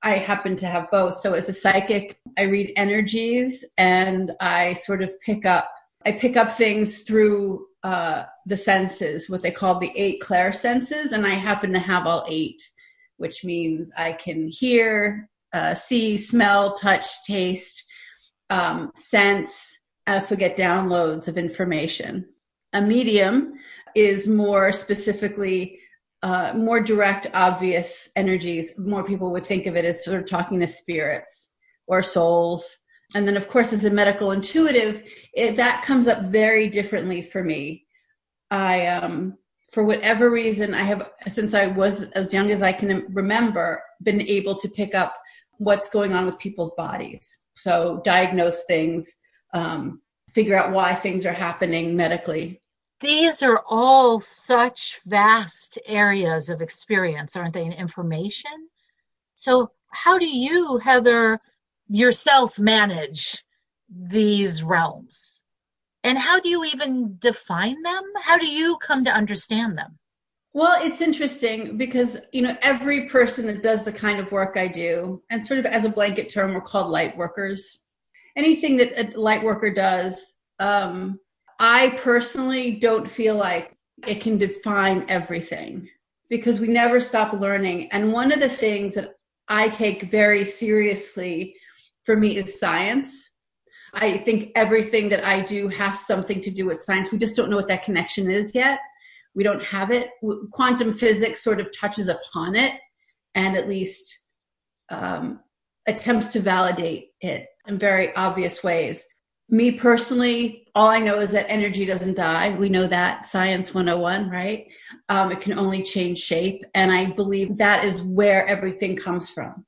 [0.03, 1.17] I happen to have both.
[1.17, 5.71] So, as a psychic, I read energies and I sort of pick up.
[6.07, 11.13] I pick up things through uh, the senses, what they call the eight clair senses,
[11.13, 12.63] and I happen to have all eight,
[13.19, 17.85] which means I can hear, uh, see, smell, touch, taste,
[18.49, 19.79] um, sense.
[20.07, 22.27] I also get downloads of information.
[22.75, 23.55] A medium
[23.95, 25.81] is more specifically
[26.23, 28.79] uh, more direct, obvious energies.
[28.79, 31.51] More people would think of it as sort of talking to spirits
[31.87, 32.79] or souls.
[33.15, 35.03] And then of course as a medical intuitive
[35.35, 37.85] it, that comes up very differently for me.
[38.51, 39.37] I um
[39.73, 44.21] for whatever reason i have since i was as young as i can remember been
[44.21, 45.17] able to pick up
[45.59, 47.39] what's going on with people's bodies.
[47.57, 49.15] So diagnose things
[49.53, 50.01] um,
[50.33, 52.61] figure out why things are happening medically
[53.01, 58.69] these are all such vast areas of experience aren't they and information
[59.35, 61.41] so how do you heather
[61.89, 63.45] yourself manage
[63.89, 65.43] these realms?
[66.03, 68.03] And how do you even define them?
[68.21, 69.99] How do you come to understand them?
[70.53, 74.69] Well, it's interesting because, you know, every person that does the kind of work I
[74.69, 77.81] do, and sort of as a blanket term, we're called light workers.
[78.37, 81.19] Anything that a light worker does, um,
[81.67, 83.75] I personally don't feel like
[84.07, 85.89] it can define everything
[86.29, 87.91] because we never stop learning.
[87.91, 89.15] And one of the things that
[89.49, 91.57] I take very seriously
[92.03, 93.39] for me is science.
[93.95, 97.11] I think everything that I do has something to do with science.
[97.11, 98.79] We just don't know what that connection is yet.
[99.35, 100.11] We don't have it.
[100.53, 102.79] Quantum physics sort of touches upon it
[103.35, 104.15] and at least
[104.91, 105.41] um,
[105.89, 109.07] attempts to validate it in very obvious ways.
[109.55, 112.57] Me personally, all I know is that energy doesn't die.
[112.59, 114.67] We know that, science 101, right?
[115.09, 116.65] Um, it can only change shape.
[116.75, 119.65] And I believe that is where everything comes from.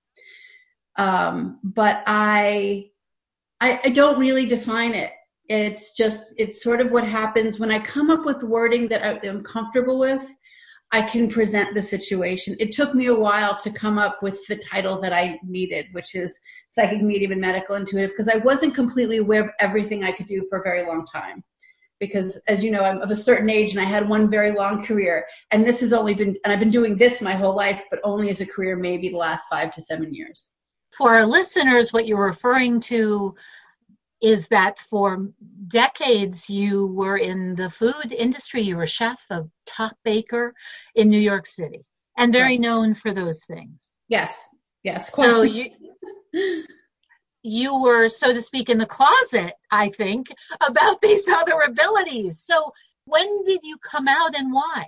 [0.97, 2.87] Um, but I,
[3.61, 5.13] I, I don't really define it.
[5.49, 9.25] It's just, it's sort of what happens when I come up with wording that I
[9.25, 10.29] am comfortable with.
[10.93, 12.57] I can present the situation.
[12.61, 16.15] It took me a while to come up with the title that I needed, which
[16.15, 16.39] is
[16.71, 20.47] psychic medium and medical intuitive, because I wasn't completely aware of everything I could do
[20.49, 21.43] for a very long time.
[21.99, 24.85] Because as you know, I'm of a certain age and I had one very long
[24.85, 25.27] career.
[25.51, 28.29] And this has only been, and I've been doing this my whole life, but only
[28.29, 30.53] as a career, maybe the last five to seven years
[30.97, 33.35] for our listeners, what you're referring to
[34.23, 35.29] is that for
[35.69, 38.63] decades you were in the food industry.
[38.63, 40.55] You were a chef, a top baker
[40.95, 41.85] in New York City,
[42.17, 42.61] and very right.
[42.61, 43.93] known for those things.
[44.09, 44.43] Yes,
[44.83, 45.15] yes.
[45.15, 45.71] So you
[47.43, 49.53] you were, so to speak, in the closet.
[49.71, 50.29] I think
[50.67, 52.41] about these other abilities.
[52.41, 52.73] So
[53.05, 54.87] when did you come out, and why?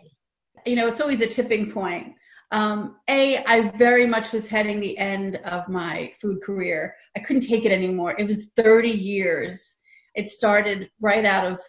[0.67, 2.15] You know, it's always a tipping point.
[2.51, 6.95] Um, a, I very much was heading the end of my food career.
[7.17, 8.15] I couldn't take it anymore.
[8.19, 9.75] It was 30 years.
[10.15, 11.61] It started right out of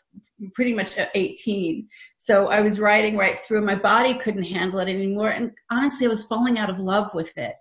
[0.54, 1.88] pretty much 18.
[2.18, 3.62] So I was riding right through.
[3.62, 5.30] My body couldn't handle it anymore.
[5.30, 7.56] And honestly, I was falling out of love with it.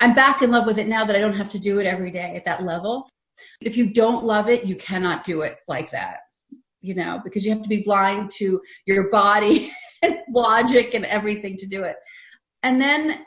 [0.00, 2.10] I'm back in love with it now that I don't have to do it every
[2.10, 3.08] day at that level.
[3.60, 6.18] If you don't love it, you cannot do it like that,
[6.80, 11.56] you know, because you have to be blind to your body and logic and everything
[11.56, 11.96] to do it.
[12.62, 13.24] And then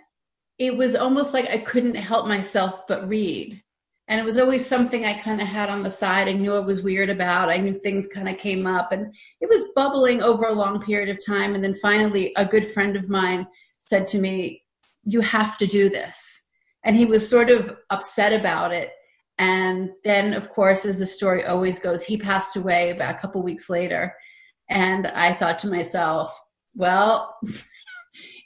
[0.59, 3.61] it was almost like I couldn't help myself but read.
[4.07, 6.27] And it was always something I kind of had on the side.
[6.27, 7.49] I knew I was weird about.
[7.49, 11.09] I knew things kind of came up and it was bubbling over a long period
[11.09, 11.55] of time.
[11.55, 13.47] And then finally, a good friend of mine
[13.79, 14.63] said to me,
[15.03, 16.41] You have to do this.
[16.83, 18.91] And he was sort of upset about it.
[19.37, 23.41] And then, of course, as the story always goes, he passed away about a couple
[23.41, 24.13] weeks later.
[24.69, 26.39] And I thought to myself,
[26.75, 27.37] well,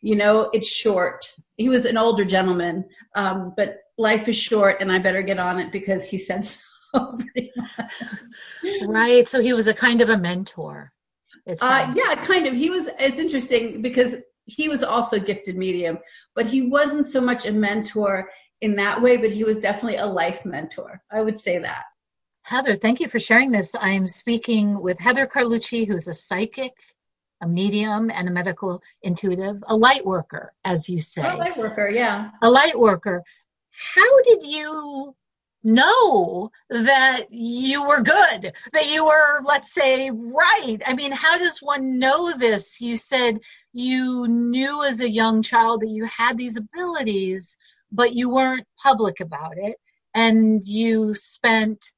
[0.05, 1.25] you know, it's short.
[1.57, 2.85] He was an older gentleman,
[3.15, 7.17] um, but life is short and I better get on it because he said so.
[8.85, 9.27] right.
[9.27, 10.93] So he was a kind of a mentor.
[11.59, 12.53] Uh, yeah, kind of.
[12.53, 15.97] He was, it's interesting because he was also gifted medium,
[16.35, 18.29] but he wasn't so much a mentor
[18.61, 21.01] in that way, but he was definitely a life mentor.
[21.11, 21.83] I would say that.
[22.43, 23.73] Heather, thank you for sharing this.
[23.79, 26.73] I'm speaking with Heather Carlucci, who's a psychic,
[27.41, 31.23] a medium, and a medical intuitive, a light worker, as you say.
[31.23, 32.31] A light worker, yeah.
[32.41, 33.23] A light worker.
[33.71, 35.15] How did you
[35.65, 40.77] know that you were good, that you were, let's say, right?
[40.85, 42.79] I mean, how does one know this?
[42.79, 43.39] You said
[43.73, 47.57] you knew as a young child that you had these abilities,
[47.91, 49.75] but you weren't public about it.
[50.13, 51.91] And you spent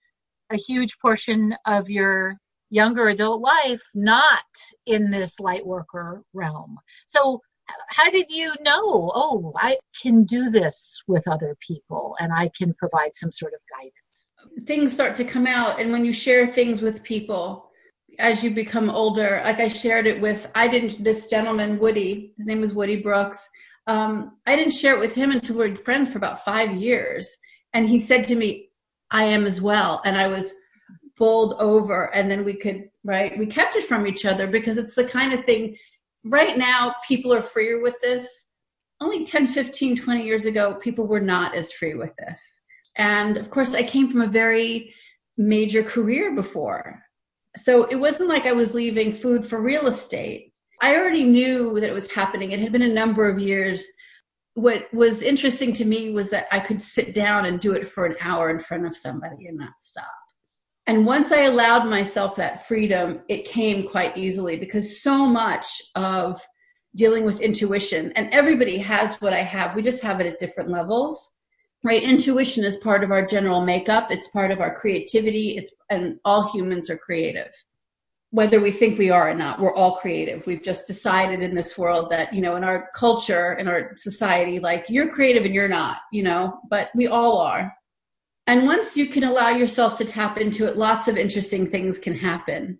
[0.49, 2.37] a huge portion of your
[2.69, 4.43] younger adult life not
[4.85, 6.77] in this light worker realm.
[7.05, 7.41] So
[7.89, 12.73] how did you know oh i can do this with other people and i can
[12.75, 14.33] provide some sort of guidance
[14.65, 17.69] things start to come out and when you share things with people
[18.19, 22.45] as you become older like i shared it with i didn't this gentleman woody his
[22.45, 23.47] name was woody brooks
[23.87, 27.37] um, i didn't share it with him until we were friends for about five years
[27.73, 28.69] and he said to me
[29.11, 30.53] i am as well and i was
[31.17, 34.95] bowled over and then we could right we kept it from each other because it's
[34.95, 35.75] the kind of thing
[36.23, 38.45] right now people are freer with this.
[38.99, 42.39] Only 10 15 20 years ago people were not as free with this.
[42.97, 44.93] And of course i came from a very
[45.37, 47.01] major career before.
[47.55, 50.53] So it wasn't like i was leaving food for real estate.
[50.81, 52.51] I already knew that it was happening.
[52.51, 53.83] It had been a number of years.
[54.53, 58.05] What was interesting to me was that i could sit down and do it for
[58.05, 60.26] an hour in front of somebody and not stop
[60.87, 66.41] and once I allowed myself that freedom, it came quite easily because so much of
[66.95, 70.69] dealing with intuition, and everybody has what I have, we just have it at different
[70.69, 71.33] levels.
[71.83, 72.01] Right?
[72.01, 76.51] Intuition is part of our general makeup, it's part of our creativity, it's and all
[76.51, 77.51] humans are creative.
[78.31, 80.45] Whether we think we are or not, we're all creative.
[80.45, 84.59] We've just decided in this world that, you know, in our culture, in our society,
[84.59, 87.73] like you're creative and you're not, you know, but we all are
[88.47, 92.15] and once you can allow yourself to tap into it, lots of interesting things can
[92.15, 92.79] happen.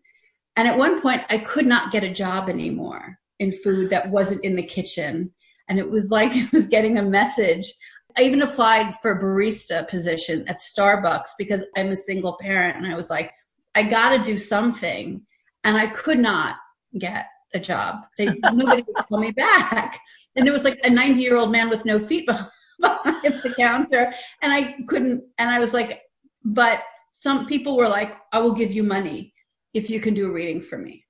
[0.56, 4.44] And at one point, I could not get a job anymore in food that wasn't
[4.46, 5.32] in the kitchen.
[5.68, 7.72] And it was like it was getting a message.
[8.18, 12.78] I even applied for a barista position at Starbucks because I'm a single parent.
[12.78, 13.34] And I was like,
[13.76, 15.22] I got to do something.
[15.66, 16.56] And I could not
[16.98, 18.04] get a job.
[18.18, 20.00] They, nobody would call me back.
[20.38, 22.50] And there was like a 90 year old man with no feet behind
[22.82, 24.14] behind the counter.
[24.42, 26.02] And I couldn't and I was like
[26.44, 26.82] but
[27.14, 29.34] some people were like I will give you money
[29.74, 31.04] if you can do a reading for me.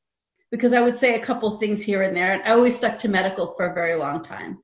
[0.52, 2.34] Because I would say a couple things here and there.
[2.34, 4.58] And I always stuck to medical for a very long time.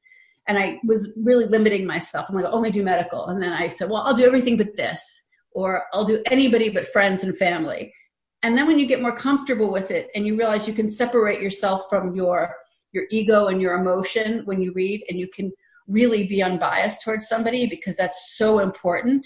[0.47, 2.27] And I was really limiting myself.
[2.29, 3.27] I'm like only do medical.
[3.27, 5.03] And then I said well I'll do everything but this.
[5.51, 7.93] Or I'll do anybody but friends and family.
[8.41, 11.41] And then when you get more comfortable with it and you realize you can separate
[11.41, 12.55] yourself from your
[12.91, 15.51] your ego and your emotion when you read and you can
[15.87, 19.25] really be unbiased towards somebody because that's so important.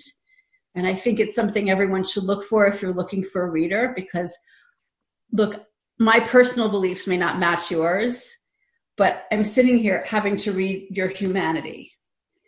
[0.76, 3.94] And I think it's something everyone should look for if you're looking for a reader
[3.96, 4.36] because,
[5.32, 5.64] look,
[6.00, 8.30] my personal beliefs may not match yours,
[8.96, 11.92] but I'm sitting here having to read your humanity.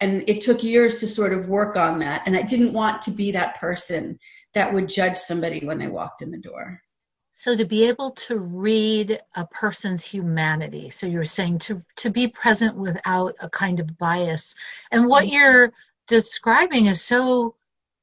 [0.01, 2.23] And it took years to sort of work on that.
[2.25, 4.17] And I didn't want to be that person
[4.53, 6.81] that would judge somebody when they walked in the door.
[7.39, 12.27] So to be able to read a person's humanity, so you're saying to to be
[12.27, 14.55] present without a kind of bias,
[14.91, 15.35] and what mm-hmm.
[15.35, 15.73] you're
[16.05, 17.55] describing is so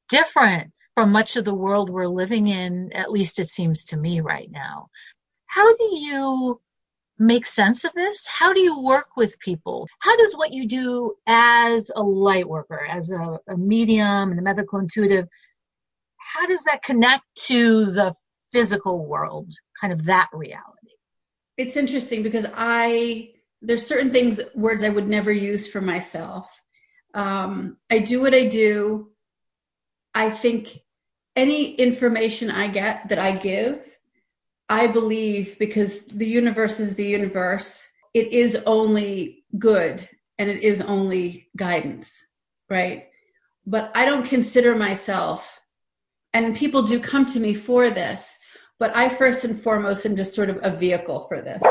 [0.08, 2.90] different from much of the world we're living in.
[2.94, 4.88] At least it seems to me right now.
[5.44, 6.58] How do you
[7.18, 8.26] make sense of this?
[8.26, 9.86] How do you work with people?
[9.98, 14.42] How does what you do as a light worker, as a, a medium and a
[14.42, 15.28] medical intuitive,
[16.16, 18.14] how does that connect to the
[18.52, 20.90] physical world, kind of that reality.
[21.56, 23.30] It's interesting because I
[23.62, 26.62] there's certain things words I would never use for myself.
[27.14, 29.10] Um, I do what I do.
[30.14, 30.78] I think
[31.34, 33.86] any information I get that I give,
[34.68, 40.80] I believe because the universe is the universe, it is only good and it is
[40.80, 42.26] only guidance,
[42.68, 43.08] right?
[43.66, 45.60] But I don't consider myself,
[46.44, 48.36] and people do come to me for this,
[48.78, 51.62] but I first and foremost am just sort of a vehicle for this.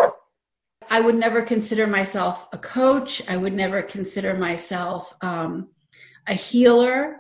[0.90, 3.22] I would never consider myself a coach.
[3.30, 5.70] I would never consider myself um,
[6.28, 7.18] a healer.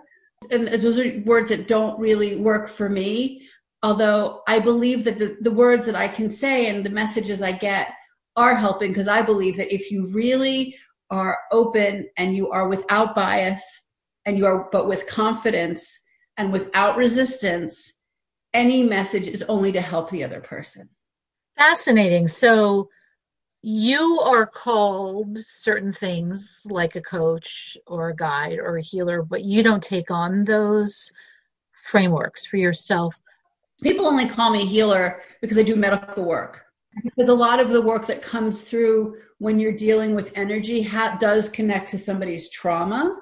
[0.49, 3.47] And those are words that don't really work for me.
[3.83, 7.51] Although I believe that the, the words that I can say and the messages I
[7.51, 7.93] get
[8.35, 10.75] are helping because I believe that if you really
[11.11, 13.63] are open and you are without bias
[14.25, 15.99] and you are but with confidence
[16.37, 17.93] and without resistance
[18.53, 20.89] any message is only to help the other person.
[21.57, 22.27] Fascinating.
[22.27, 22.89] So
[23.61, 29.43] you are called certain things like a coach or a guide or a healer, but
[29.43, 31.11] you don't take on those
[31.83, 33.15] frameworks for yourself.
[33.81, 36.63] People only call me healer because I do medical work.
[37.03, 41.17] Because a lot of the work that comes through when you're dealing with energy ha-
[41.19, 43.17] does connect to somebody's trauma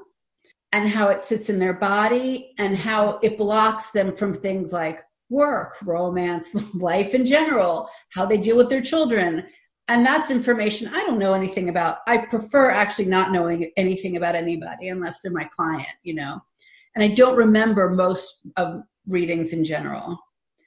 [0.73, 5.01] and how it sits in their body and how it blocks them from things like
[5.29, 9.45] work, romance, life in general, how they deal with their children.
[9.87, 11.99] And that's information I don't know anything about.
[12.07, 16.41] I prefer actually not knowing anything about anybody unless they're my client, you know.
[16.95, 20.17] And I don't remember most of readings in general.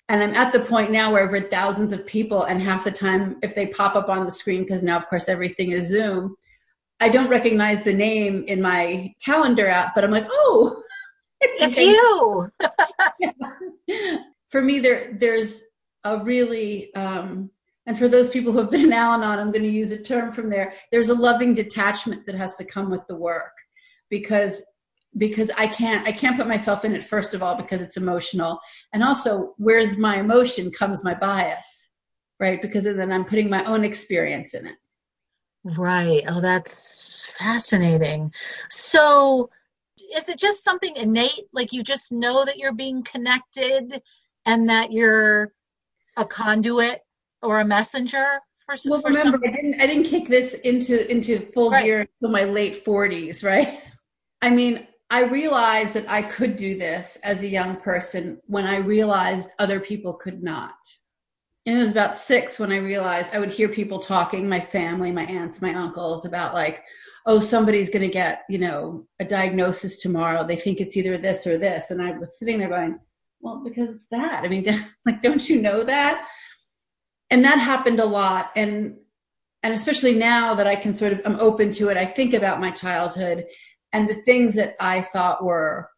[0.09, 2.93] And I'm at the point now where I've read thousands of people, and half the
[2.93, 6.37] time, if they pop up on the screen, because now, of course, everything is Zoom,
[7.01, 10.83] I don't recognize the name in my calendar app, but I'm like, oh,
[11.41, 12.51] it's you.
[14.51, 15.63] for me, there there's
[16.05, 17.51] a really um,
[17.87, 20.33] and for those people who have been in Al-Anon, I'm going to use a term
[20.33, 20.75] from there.
[20.91, 23.53] There's a loving detachment that has to come with the work
[24.11, 24.63] because
[25.19, 28.59] because I can't I can't put myself in it first of all because it's emotional,
[28.93, 31.91] and also where's my emotion comes my bias,
[32.41, 32.61] right?
[32.61, 34.77] Because then I'm putting my own experience in it.
[35.75, 36.23] Right.
[36.29, 38.33] Oh, that's fascinating.
[38.71, 39.51] So,
[40.17, 41.49] is it just something innate?
[41.53, 44.01] Like you just know that you're being connected
[44.45, 45.53] and that you're
[46.17, 47.01] a conduit
[47.43, 49.53] or a messenger for, well, for remember, something?
[49.53, 51.85] I didn't I didn't kick this into into full Right.
[51.85, 53.81] gear until my late 40s, right?
[54.43, 58.77] I mean, I realized that I could do this as a young person when I
[58.77, 60.77] realized other people could not.
[61.67, 65.11] And it was about six when I realized I would hear people talking, my family,
[65.11, 66.85] my aunts, my uncles, about like,
[67.27, 70.47] oh, somebody's going to get, you know, a diagnosis tomorrow.
[70.47, 71.91] They think it's either this or this.
[71.91, 73.01] And I was sitting there going,
[73.41, 74.45] well, because it's that.
[74.45, 74.65] I mean,
[75.07, 76.29] like, don't you know that?
[77.31, 78.53] And that happened a lot.
[78.55, 78.97] And,
[79.65, 81.97] and especially now that I can sort of, I'm open to it.
[81.97, 83.45] I think about my childhood
[83.93, 85.91] and the things that I thought were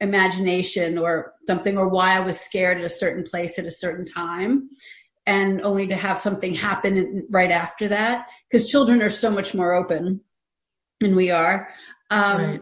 [0.00, 4.04] imagination or something or why I was scared at a certain place at a certain
[4.04, 4.68] time
[5.28, 9.74] and only to have something happen right after that because children are so much more
[9.74, 10.20] open
[11.00, 11.68] than we are
[12.10, 12.60] um, Right.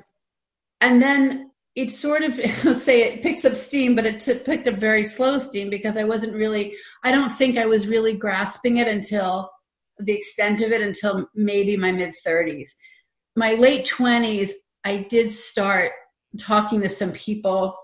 [0.80, 4.66] and then it sort of I'll say it picks up steam but it took picked
[4.68, 8.78] up very slow steam because I wasn't really I don't think I was really grasping
[8.78, 9.48] it until
[9.98, 12.70] the extent of it until maybe my mid 30s
[13.36, 14.50] my late 20s
[14.84, 15.92] I did start
[16.38, 17.76] talking to some people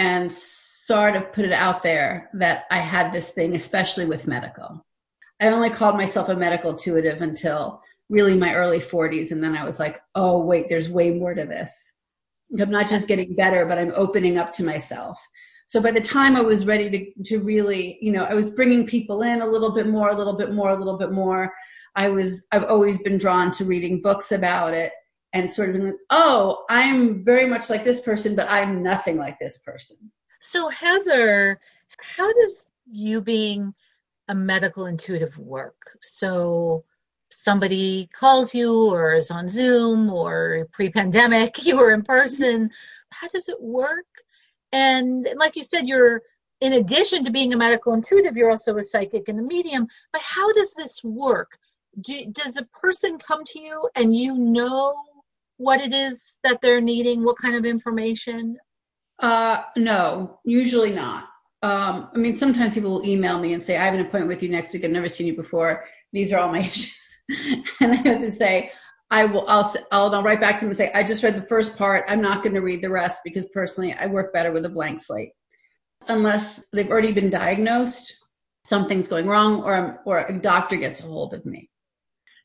[0.00, 4.82] and sort of put it out there that I had this thing, especially with medical.
[5.38, 9.30] I only called myself a medical intuitive until really my early 40s.
[9.30, 11.70] And then I was like, oh, wait, there's way more to this.
[12.58, 15.20] I'm not just getting better, but I'm opening up to myself.
[15.66, 18.86] So by the time I was ready to, to really, you know, I was bringing
[18.86, 21.52] people in a little bit more, a little bit more, a little bit more.
[21.94, 24.92] I was, I've always been drawn to reading books about it
[25.32, 29.16] and sort of being like, oh, I'm very much like this person, but I'm nothing
[29.16, 29.96] like this person.
[30.40, 31.60] So, Heather,
[32.00, 33.74] how does you being
[34.28, 35.96] a medical intuitive work?
[36.00, 36.84] So,
[37.30, 42.70] somebody calls you or is on Zoom or pre pandemic, you were in person.
[43.10, 44.06] How does it work?
[44.72, 46.22] And like you said, you're
[46.60, 49.86] in addition to being a medical intuitive, you're also a psychic and a medium.
[50.12, 51.58] But how does this work?
[52.00, 54.94] Do, does a person come to you and you know
[55.60, 58.56] what it is that they're needing, what kind of information?
[59.18, 61.24] Uh, no, usually not.
[61.62, 64.42] Um, I mean, sometimes people will email me and say, I have an appointment with
[64.42, 64.84] you next week.
[64.84, 65.84] I've never seen you before.
[66.14, 67.22] These are all my issues.
[67.80, 68.72] and I have to say,
[69.10, 71.46] I will, I'll, I'll, I'll write back to them and say, I just read the
[71.46, 72.06] first part.
[72.08, 75.00] I'm not going to read the rest because personally I work better with a blank
[75.02, 75.32] slate.
[76.08, 78.14] Unless they've already been diagnosed,
[78.64, 81.69] something's going wrong or, or a doctor gets a hold of me.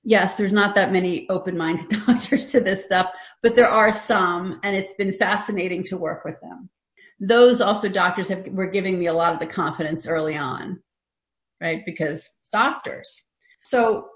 [0.05, 3.11] Yes, there's not that many open-minded doctors to this stuff,
[3.43, 6.69] but there are some and it's been fascinating to work with them.
[7.19, 10.79] Those also doctors have were giving me a lot of the confidence early on
[11.61, 11.83] right?
[11.85, 13.21] Because it's doctors.
[13.63, 14.07] So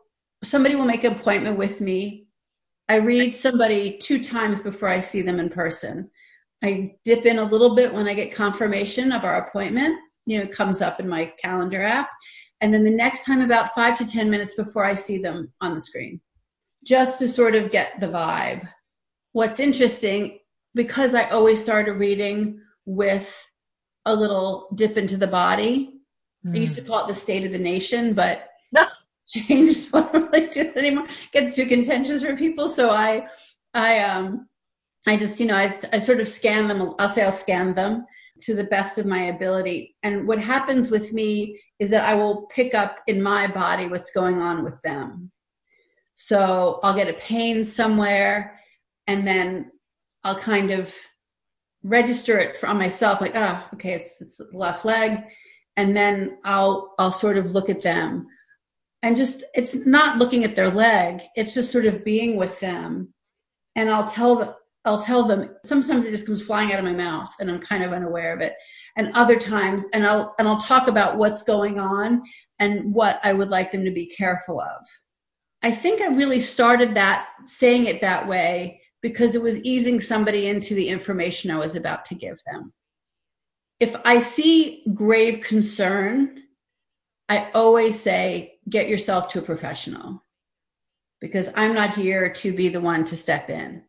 [0.43, 2.27] somebody will make an appointment with me.
[2.87, 6.09] I read somebody two times before i see them in person.
[6.63, 9.97] I dip in a little bit when i get confirmation of our appointment.
[10.25, 12.09] You know it comes up in my calendar app
[12.61, 15.73] and then the next time about five to ten minutes before i see them on
[15.75, 16.19] the screen
[16.85, 18.67] just to sort of get the vibe
[19.33, 20.39] what's interesting
[20.75, 23.49] because i always start a reading with
[24.05, 25.93] a little dip into the body.
[26.47, 28.85] I used to call it the state of the nation, but No.
[29.27, 29.89] changed.
[29.89, 31.07] So I really do anymore.
[31.31, 32.67] Gets too contentious for people.
[32.67, 33.27] So I,
[33.75, 34.47] I, um,
[35.07, 36.93] I just, you know, I, I sort of scan them.
[36.97, 38.05] I'll say I'll scan them
[38.41, 39.95] to the best of my ability.
[40.03, 44.11] And what happens with me is that I will pick up in my body what's
[44.11, 45.31] going on with them.
[46.15, 48.59] So I'll get a pain somewhere
[49.07, 49.71] and then
[50.23, 50.93] I'll kind of
[51.83, 55.23] register it from myself like, oh, okay, it's, it's left leg.
[55.77, 58.27] And then I'll, I'll sort of look at them
[59.01, 61.21] and just, it's not looking at their leg.
[61.35, 63.13] It's just sort of being with them.
[63.75, 64.53] And I'll tell them,
[64.89, 67.83] I'll tell them sometimes it just comes flying out of my mouth and I'm kind
[67.83, 68.55] of unaware of it.
[68.97, 72.23] And other times and I'll and I'll talk about what's going on
[72.57, 74.85] and what I would like them to be careful of.
[75.61, 80.47] I think I really started that saying it that way because it was easing somebody
[80.47, 82.73] into the information I was about to give them.
[83.79, 86.41] If I see grave concern,
[87.29, 90.25] I always say, get yourself to a professional
[91.21, 93.83] because I'm not here to be the one to step in.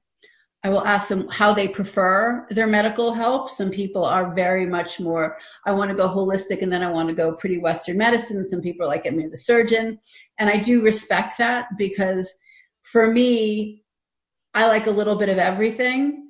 [0.63, 3.51] I will ask them how they prefer their medical help.
[3.51, 7.09] Some people are very much more, I want to go holistic and then I want
[7.09, 8.47] to go pretty Western medicine.
[8.47, 9.99] Some people are like, get me the surgeon.
[10.39, 12.35] And I do respect that because
[12.83, 13.85] for me,
[14.53, 16.29] I like a little bit of everything.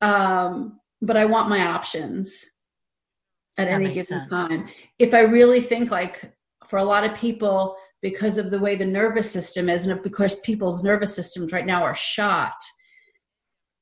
[0.00, 2.44] Um, but I want my options
[3.58, 4.30] at that any given sense.
[4.30, 4.68] time.
[4.98, 6.32] If I really think like
[6.66, 10.34] for a lot of people, because of the way the nervous system is, and because
[10.36, 12.54] people's nervous systems right now are shot,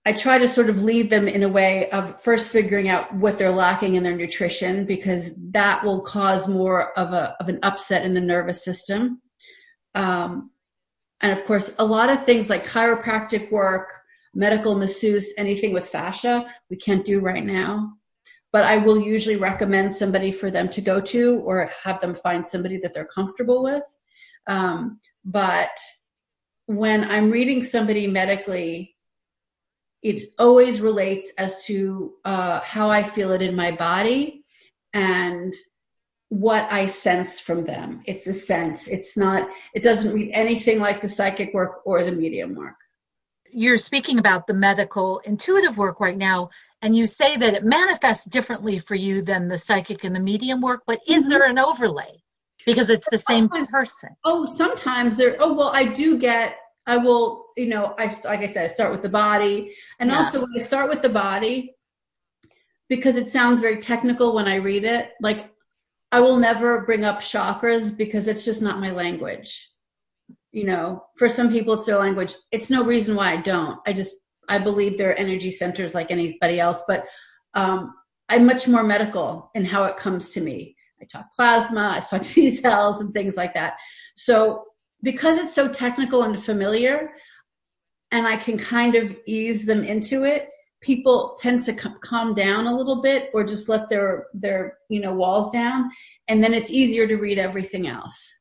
[0.07, 3.37] I try to sort of lead them in a way of first figuring out what
[3.37, 8.05] they're lacking in their nutrition because that will cause more of a of an upset
[8.05, 9.21] in the nervous system.
[9.95, 10.51] Um,
[11.21, 13.93] and of course, a lot of things like chiropractic work,
[14.35, 17.93] medical masseuse, anything with fascia, we can't do right now.
[18.53, 22.49] But I will usually recommend somebody for them to go to or have them find
[22.49, 23.85] somebody that they're comfortable with.
[24.47, 25.79] Um, but
[26.67, 28.97] when I'm reading somebody medically,
[30.03, 34.45] it always relates as to uh, how I feel it in my body
[34.95, 35.55] and
[36.31, 38.03] what I sense from them.
[38.07, 38.89] It's a sense.
[38.89, 42.77] It's not, it doesn't read anything like the psychic work or the medium work.
[43.53, 46.51] You're speaking about the medical intuitive work right now,
[46.83, 50.61] and you say that it manifests differently for you than the psychic and the medium
[50.61, 51.31] work, but is mm-hmm.
[51.31, 52.23] there an overlay?
[52.65, 54.11] Because it's the same person.
[54.25, 56.57] Oh, sometimes there, oh, well, I do get
[56.91, 60.19] I will, you know, I like I said, I start with the body, and yeah.
[60.19, 61.77] also when I start with the body,
[62.89, 65.13] because it sounds very technical when I read it.
[65.21, 65.51] Like
[66.11, 69.71] I will never bring up chakras because it's just not my language.
[70.51, 72.35] You know, for some people it's their language.
[72.51, 73.79] It's no reason why I don't.
[73.87, 74.17] I just
[74.49, 77.05] I believe they're energy centers like anybody else, but
[77.55, 77.95] um,
[78.29, 80.75] I'm much more medical in how it comes to me.
[81.01, 83.75] I talk plasma, I talk C cells and things like that.
[84.17, 84.65] So
[85.03, 87.13] because it's so technical and familiar
[88.13, 90.49] and I can kind of ease them into it,
[90.81, 95.15] people tend to calm down a little bit or just let their their you know
[95.15, 95.91] walls down
[96.29, 98.33] and then it's easier to read everything else.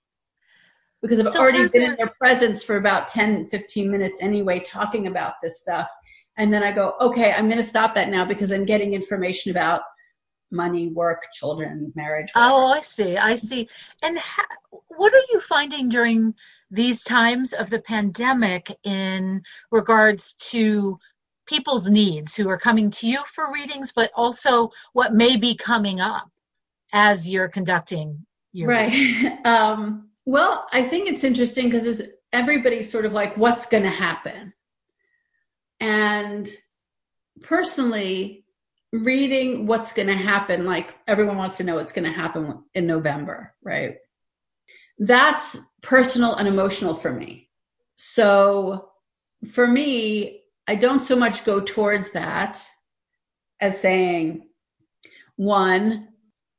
[1.01, 5.07] Because i've so already been in their presence for about 10 15 minutes anyway talking
[5.07, 5.89] about this stuff
[6.35, 9.49] and then i go okay i'm going to stop that now because i'm getting information
[9.49, 9.81] about
[10.51, 12.53] money work children marriage whatever.
[12.53, 13.67] oh i see i see
[14.01, 14.45] and ha-
[14.87, 16.33] what are you finding during
[16.71, 19.41] these times of the pandemic in
[19.71, 20.99] regards to
[21.49, 25.99] people's needs who are coming to you for readings, but also what may be coming
[25.99, 26.29] up
[26.93, 29.39] as you're conducting your right.
[29.45, 34.53] Um, well, I think it's interesting because everybody's sort of like, what's going to happen?
[35.79, 36.47] And
[37.41, 38.45] personally,
[38.91, 42.87] reading what's going to happen, like everyone wants to know what's going to happen in
[42.87, 43.97] November, right?
[44.99, 47.49] that's personal and emotional for me.
[47.95, 48.89] So
[49.51, 52.61] for me, I don't so much go towards that
[53.61, 54.47] as saying,
[55.37, 56.09] one,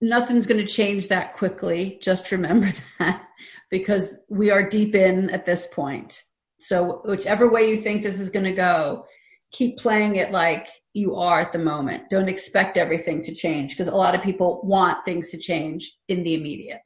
[0.00, 1.98] nothing's going to change that quickly.
[2.02, 3.26] Just remember that
[3.70, 6.22] because we are deep in at this point.
[6.62, 9.06] So, whichever way you think this is going to go,
[9.52, 12.10] keep playing it like you are at the moment.
[12.10, 16.22] Don't expect everything to change because a lot of people want things to change in
[16.22, 16.80] the immediate.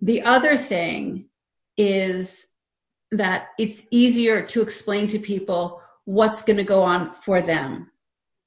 [0.00, 1.26] The other thing
[1.76, 2.46] is
[3.12, 7.90] that it's easier to explain to people what's going to go on for them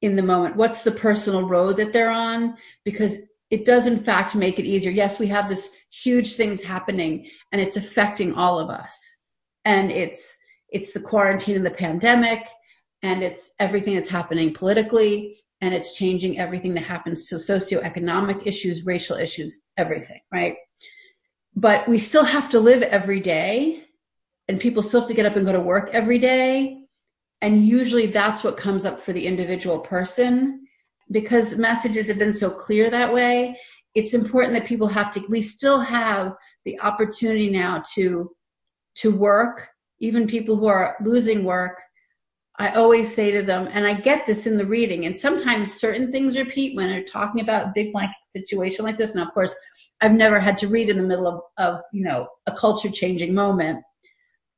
[0.01, 0.55] in the moment.
[0.55, 2.57] What's the personal road that they're on?
[2.83, 3.17] Because
[3.51, 4.91] it does in fact make it easier.
[4.91, 8.97] Yes, we have this huge things happening and it's affecting all of us.
[9.65, 10.35] And it's
[10.69, 12.47] it's the quarantine and the pandemic
[13.03, 18.85] and it's everything that's happening politically and it's changing everything that happens to socioeconomic issues,
[18.85, 20.55] racial issues, everything, right?
[21.55, 23.83] but we still have to live every day
[24.47, 26.79] and people still have to get up and go to work every day
[27.41, 30.65] and usually that's what comes up for the individual person
[31.11, 33.57] because messages have been so clear that way,
[33.93, 36.33] it's important that people have to, we still have
[36.65, 38.31] the opportunity now to,
[38.95, 39.67] to work,
[39.99, 41.79] even people who are losing work.
[42.59, 46.11] I always say to them, and I get this in the reading, and sometimes certain
[46.11, 49.15] things repeat when they're talking about a big blanket situation like this.
[49.15, 49.55] Now, of course,
[50.01, 53.33] I've never had to read in the middle of, of you know, a culture changing
[53.33, 53.79] moment.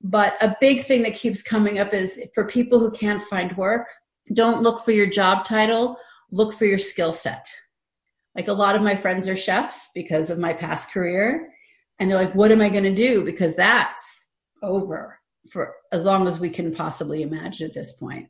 [0.02, 3.88] But a big thing that keeps coming up is for people who can't find work,
[4.34, 5.98] don't look for your job title,
[6.32, 7.48] look for your skill set.
[8.36, 11.50] Like a lot of my friends are chefs because of my past career.
[11.98, 13.24] And they're like, what am I going to do?
[13.24, 14.32] Because that's
[14.62, 15.18] over
[15.50, 18.28] for as long as we can possibly imagine at this point.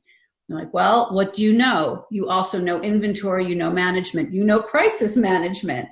[0.49, 2.05] I'm like, well, what do you know?
[2.11, 5.87] You also know inventory, you know management, you know crisis management,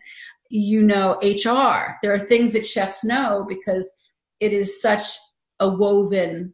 [0.50, 1.98] you know HR.
[2.04, 3.92] There are things that chefs know because
[4.40, 5.18] it is such
[5.60, 6.54] a woven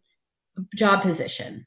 [0.75, 1.65] job position.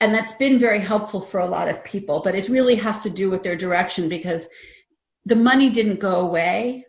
[0.00, 3.10] And that's been very helpful for a lot of people, but it really has to
[3.10, 4.46] do with their direction because
[5.24, 6.86] the money didn't go away.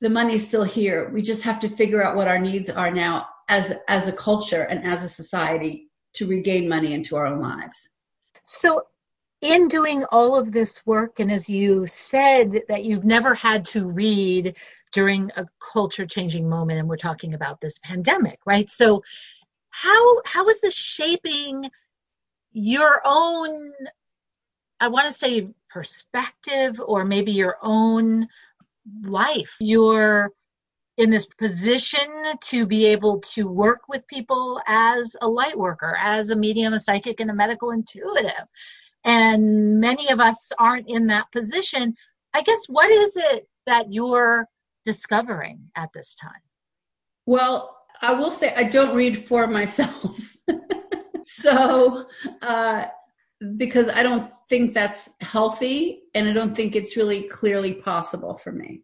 [0.00, 1.10] The money's still here.
[1.10, 4.62] We just have to figure out what our needs are now as, as a culture
[4.62, 7.90] and as a society to regain money into our own lives.
[8.44, 8.82] So,
[9.42, 13.84] in doing all of this work, and as you said that you've never had to
[13.84, 14.56] read
[14.92, 18.68] during a culture changing moment, and we're talking about this pandemic, right?
[18.70, 19.02] So,
[19.76, 21.70] how how is this shaping
[22.52, 23.72] your own
[24.80, 28.26] i want to say perspective or maybe your own
[29.02, 30.30] life you're
[30.96, 32.08] in this position
[32.40, 36.80] to be able to work with people as a light worker as a medium a
[36.80, 38.46] psychic and a medical intuitive.
[39.04, 41.94] And many of us aren't in that position.
[42.34, 44.48] I guess what is it that you're
[44.84, 46.42] discovering at this time?
[47.26, 47.72] Well
[48.02, 50.36] i will say i don't read for myself.
[51.26, 52.06] So,
[52.40, 52.86] uh,
[53.56, 58.52] because I don't think that's healthy and I don't think it's really clearly possible for
[58.52, 58.82] me.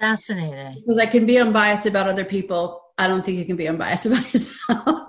[0.00, 0.82] Fascinating.
[0.86, 2.80] Because I can be unbiased about other people.
[2.98, 5.08] I don't think you can be unbiased about yourself.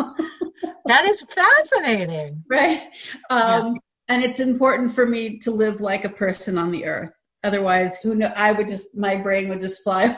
[0.86, 2.44] that is fascinating.
[2.50, 2.82] Right.
[3.30, 3.74] Um, yeah.
[4.10, 7.12] And it's important for me to live like a person on the earth.
[7.44, 10.18] Otherwise, who know, I would just, my brain would just fly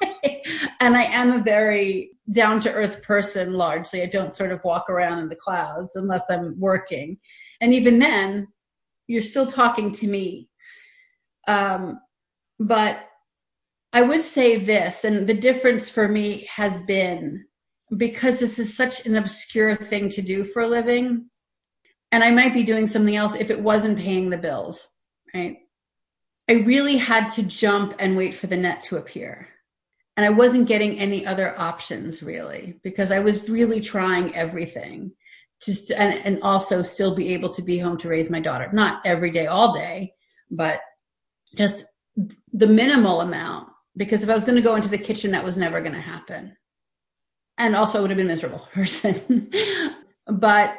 [0.80, 4.02] and I am a very down to earth person largely.
[4.02, 7.18] I don't sort of walk around in the clouds unless I'm working.
[7.60, 8.48] And even then,
[9.06, 10.48] you're still talking to me.
[11.46, 12.00] Um,
[12.58, 13.06] but
[13.94, 17.46] I would say this, and the difference for me has been
[17.96, 21.30] because this is such an obscure thing to do for a living,
[22.12, 24.88] and I might be doing something else if it wasn't paying the bills,
[25.34, 25.56] right?
[26.50, 29.48] I really had to jump and wait for the net to appear
[30.16, 35.12] and I wasn't getting any other options really because I was really trying everything
[35.64, 38.68] just and, and also still be able to be home to raise my daughter.
[38.72, 40.12] Not every day, all day,
[40.50, 40.80] but
[41.56, 41.84] just
[42.52, 45.56] the minimal amount because if I was going to go into the kitchen, that was
[45.56, 46.56] never going to happen.
[47.58, 49.50] And also I would have been miserable person.
[50.26, 50.76] but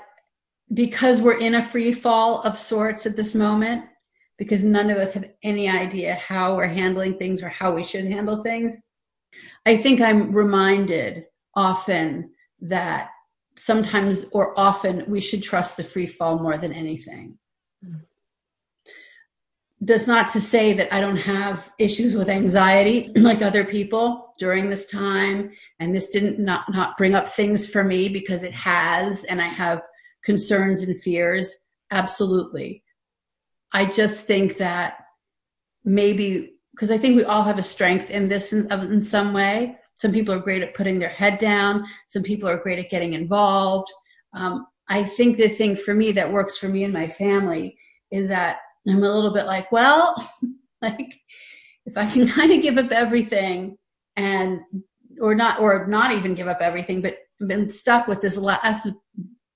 [0.73, 3.85] because we're in a free fall of sorts at this moment,
[4.37, 8.05] because none of us have any idea how we're handling things or how we should
[8.05, 8.75] handle things,
[9.65, 13.09] I think I'm reminded often that
[13.55, 17.37] sometimes or often we should trust the free fall more than anything.
[17.85, 18.01] Mm.
[19.83, 24.69] Does not to say that I don't have issues with anxiety like other people during
[24.69, 29.23] this time, and this didn't not, not bring up things for me because it has,
[29.25, 29.81] and I have
[30.23, 31.53] concerns and fears.
[31.91, 32.83] Absolutely.
[33.73, 34.97] I just think that
[35.83, 39.77] maybe because I think we all have a strength in this in, in some way.
[39.95, 41.85] Some people are great at putting their head down.
[42.07, 43.91] Some people are great at getting involved.
[44.33, 47.77] Um, I think the thing for me that works for me and my family
[48.11, 48.57] is that
[48.87, 50.15] I'm a little bit like, well,
[50.81, 51.19] like
[51.85, 53.77] if I can kind of give up everything
[54.15, 54.59] and
[55.21, 57.17] or not or not even give up everything, but
[57.47, 58.87] been stuck with this last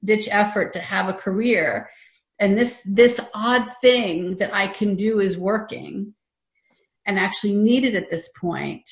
[0.03, 1.89] ditch effort to have a career
[2.39, 6.13] and this this odd thing that I can do is working
[7.05, 8.89] and actually need it at this point,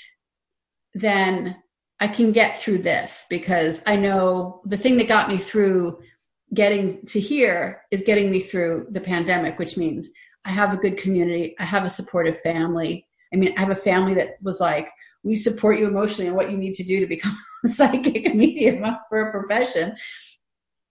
[0.93, 1.55] then
[1.99, 5.99] I can get through this because I know the thing that got me through
[6.53, 10.09] getting to here is getting me through the pandemic, which means
[10.47, 13.05] I have a good community, I have a supportive family.
[13.33, 14.89] I mean, I have a family that was like,
[15.23, 18.83] we support you emotionally and what you need to do to become a psychic medium
[19.09, 19.95] for a profession.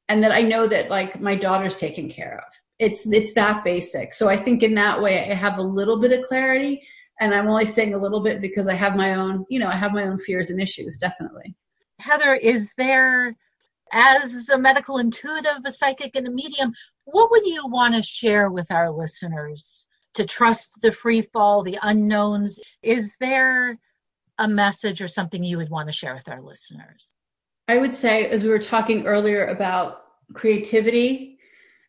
[0.09, 2.53] And that I know that like my daughter's taken care of.
[2.79, 4.13] It's it's that basic.
[4.13, 6.83] So I think in that way I have a little bit of clarity,
[7.21, 9.77] and i'm only saying a little bit because i have my own you know i
[9.77, 11.55] have my own fears and issues definitely
[11.99, 13.35] heather is there
[13.93, 16.73] as a medical intuitive a psychic and a medium
[17.07, 19.87] what would you want to share with our listeners
[20.17, 22.59] to trust the free fall, the unknowns.
[22.83, 23.79] Is there
[24.39, 27.13] a message or something you would want to share with our listeners?
[27.69, 31.39] I would say, as we were talking earlier about creativity,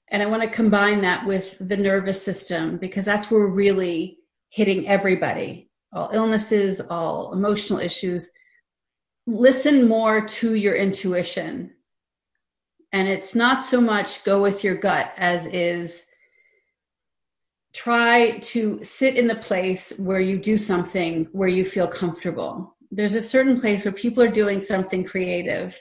[0.09, 4.19] and I want to combine that with the nervous system because that's where we're really
[4.49, 8.29] hitting everybody all illnesses, all emotional issues.
[9.25, 11.71] Listen more to your intuition.
[12.93, 16.05] And it's not so much go with your gut as is
[17.73, 22.75] try to sit in the place where you do something where you feel comfortable.
[22.89, 25.79] There's a certain place where people are doing something creative,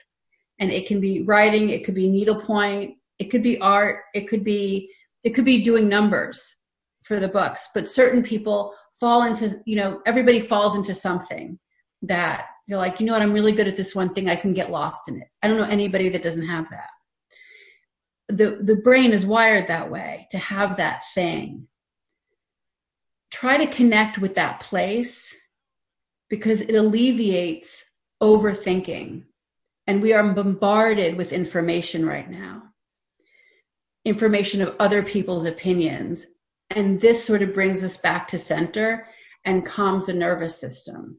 [0.58, 4.44] and it can be writing, it could be needlepoint, it could be art, it could
[4.44, 4.90] be
[5.24, 6.56] it could be doing numbers
[7.04, 7.68] for the books.
[7.74, 11.58] But certain people fall into, you know, everybody falls into something
[12.02, 14.52] that you're like, you know what, I'm really good at this one thing, I can
[14.52, 15.28] get lost in it.
[15.42, 16.88] I don't know anybody that doesn't have that.
[18.28, 21.68] The the brain is wired that way to have that thing
[23.30, 25.34] try to connect with that place
[26.28, 27.84] because it alleviates
[28.22, 29.24] overthinking.
[29.86, 32.62] And we are bombarded with information right now
[34.06, 36.26] information of other people's opinions.
[36.70, 39.08] And this sort of brings us back to center
[39.44, 41.18] and calms the nervous system.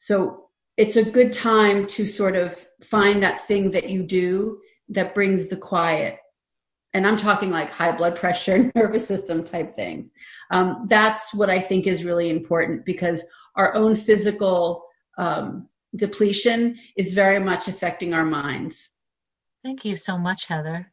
[0.00, 0.48] So
[0.78, 4.58] it's a good time to sort of find that thing that you do
[4.88, 6.18] that brings the quiet
[6.94, 10.10] and I'm talking like high blood pressure, nervous system type things.
[10.50, 13.22] Um, that's what I think is really important because
[13.56, 14.84] our own physical
[15.18, 18.90] um, depletion is very much affecting our minds.
[19.64, 20.90] Thank you so much, Heather.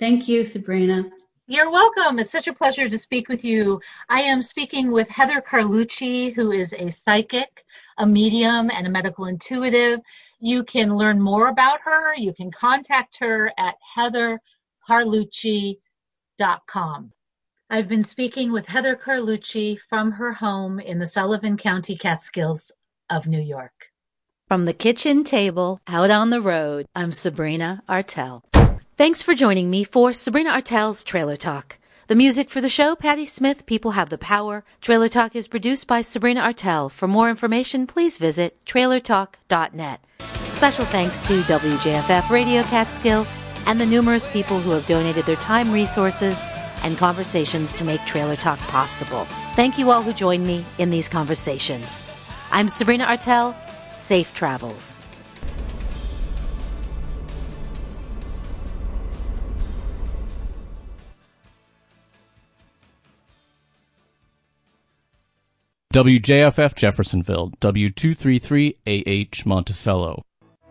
[0.00, 1.04] Thank you, Sabrina.
[1.48, 2.18] You're welcome.
[2.18, 3.80] It's such a pleasure to speak with you.
[4.08, 7.64] I am speaking with Heather Carlucci, who is a psychic,
[7.98, 10.00] a medium, and a medical intuitive.
[10.38, 12.14] You can learn more about her.
[12.14, 14.40] You can contact her at Heather
[14.88, 15.80] carlucci.com.
[17.68, 22.70] I've been speaking with Heather Carlucci from her home in the Sullivan County Catskills
[23.10, 23.72] of New York.
[24.46, 28.44] From the kitchen table out on the road, I'm Sabrina Artel.
[28.96, 31.78] Thanks for joining me for Sabrina Artel's Trailer Talk.
[32.08, 34.62] The music for the show, Patti Smith, People Have the Power.
[34.80, 36.88] Trailer Talk is produced by Sabrina Artel.
[36.88, 40.00] For more information, please visit trailertalk.net.
[40.52, 43.26] Special thanks to WJFF Radio Catskill
[43.66, 46.40] and the numerous people who have donated their time, resources,
[46.84, 49.24] and conversations to make Trailer Talk possible.
[49.56, 52.04] Thank you all who joined me in these conversations.
[52.52, 53.56] I'm Sabrina Artel.
[53.94, 55.05] Safe travels.
[65.96, 70.20] WJFF Jeffersonville, W233AH Monticello.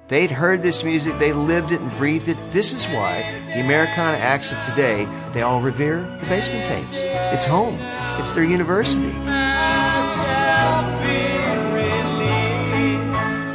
[0.07, 2.37] They'd heard this music, they lived it and breathed it.
[2.51, 6.97] This is why the Americana acts of today, they all revere the basement tapes.
[7.33, 7.79] It's home,
[8.19, 9.15] it's their university.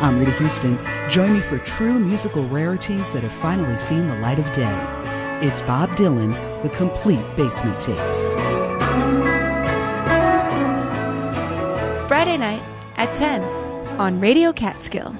[0.02, 0.76] I'm Rita Houston.
[1.08, 4.76] Join me for true musical rarities that have finally seen the light of day.
[5.40, 8.34] It's Bob Dylan, The Complete Basement Tapes.
[12.20, 12.60] Friday night
[12.96, 13.42] at 10
[13.98, 15.16] on Radio Catskill.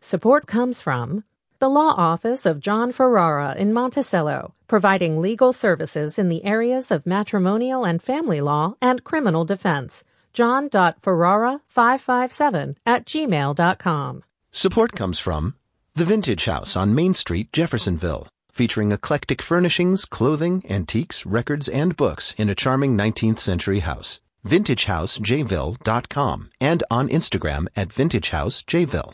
[0.00, 1.22] Support comes from
[1.60, 7.06] the Law Office of John Ferrara in Monticello, providing legal services in the areas of
[7.06, 10.02] matrimonial and family law and criminal defense.
[10.32, 14.24] John.Ferrara557 at gmail.com.
[14.50, 15.54] Support comes from
[15.94, 22.34] The Vintage House on Main Street, Jeffersonville, featuring eclectic furnishings, clothing, antiques, records, and books
[22.36, 24.18] in a charming 19th century house.
[24.46, 29.12] VintageHouseJayville.com and on Instagram at VintageHouseJayville.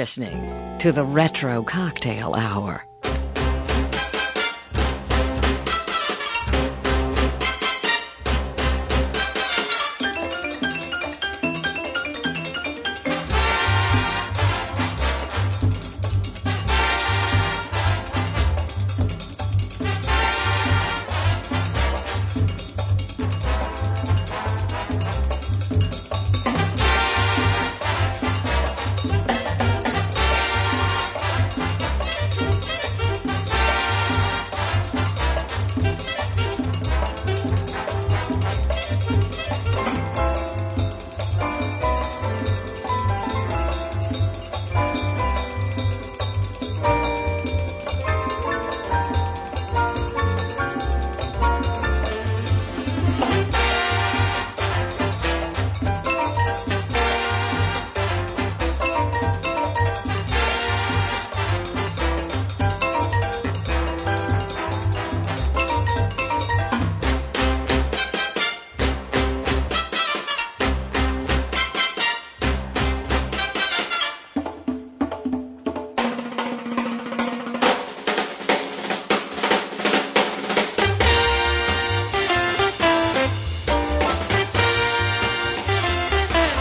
[0.00, 2.89] Listening to the Retro Cocktail Hour.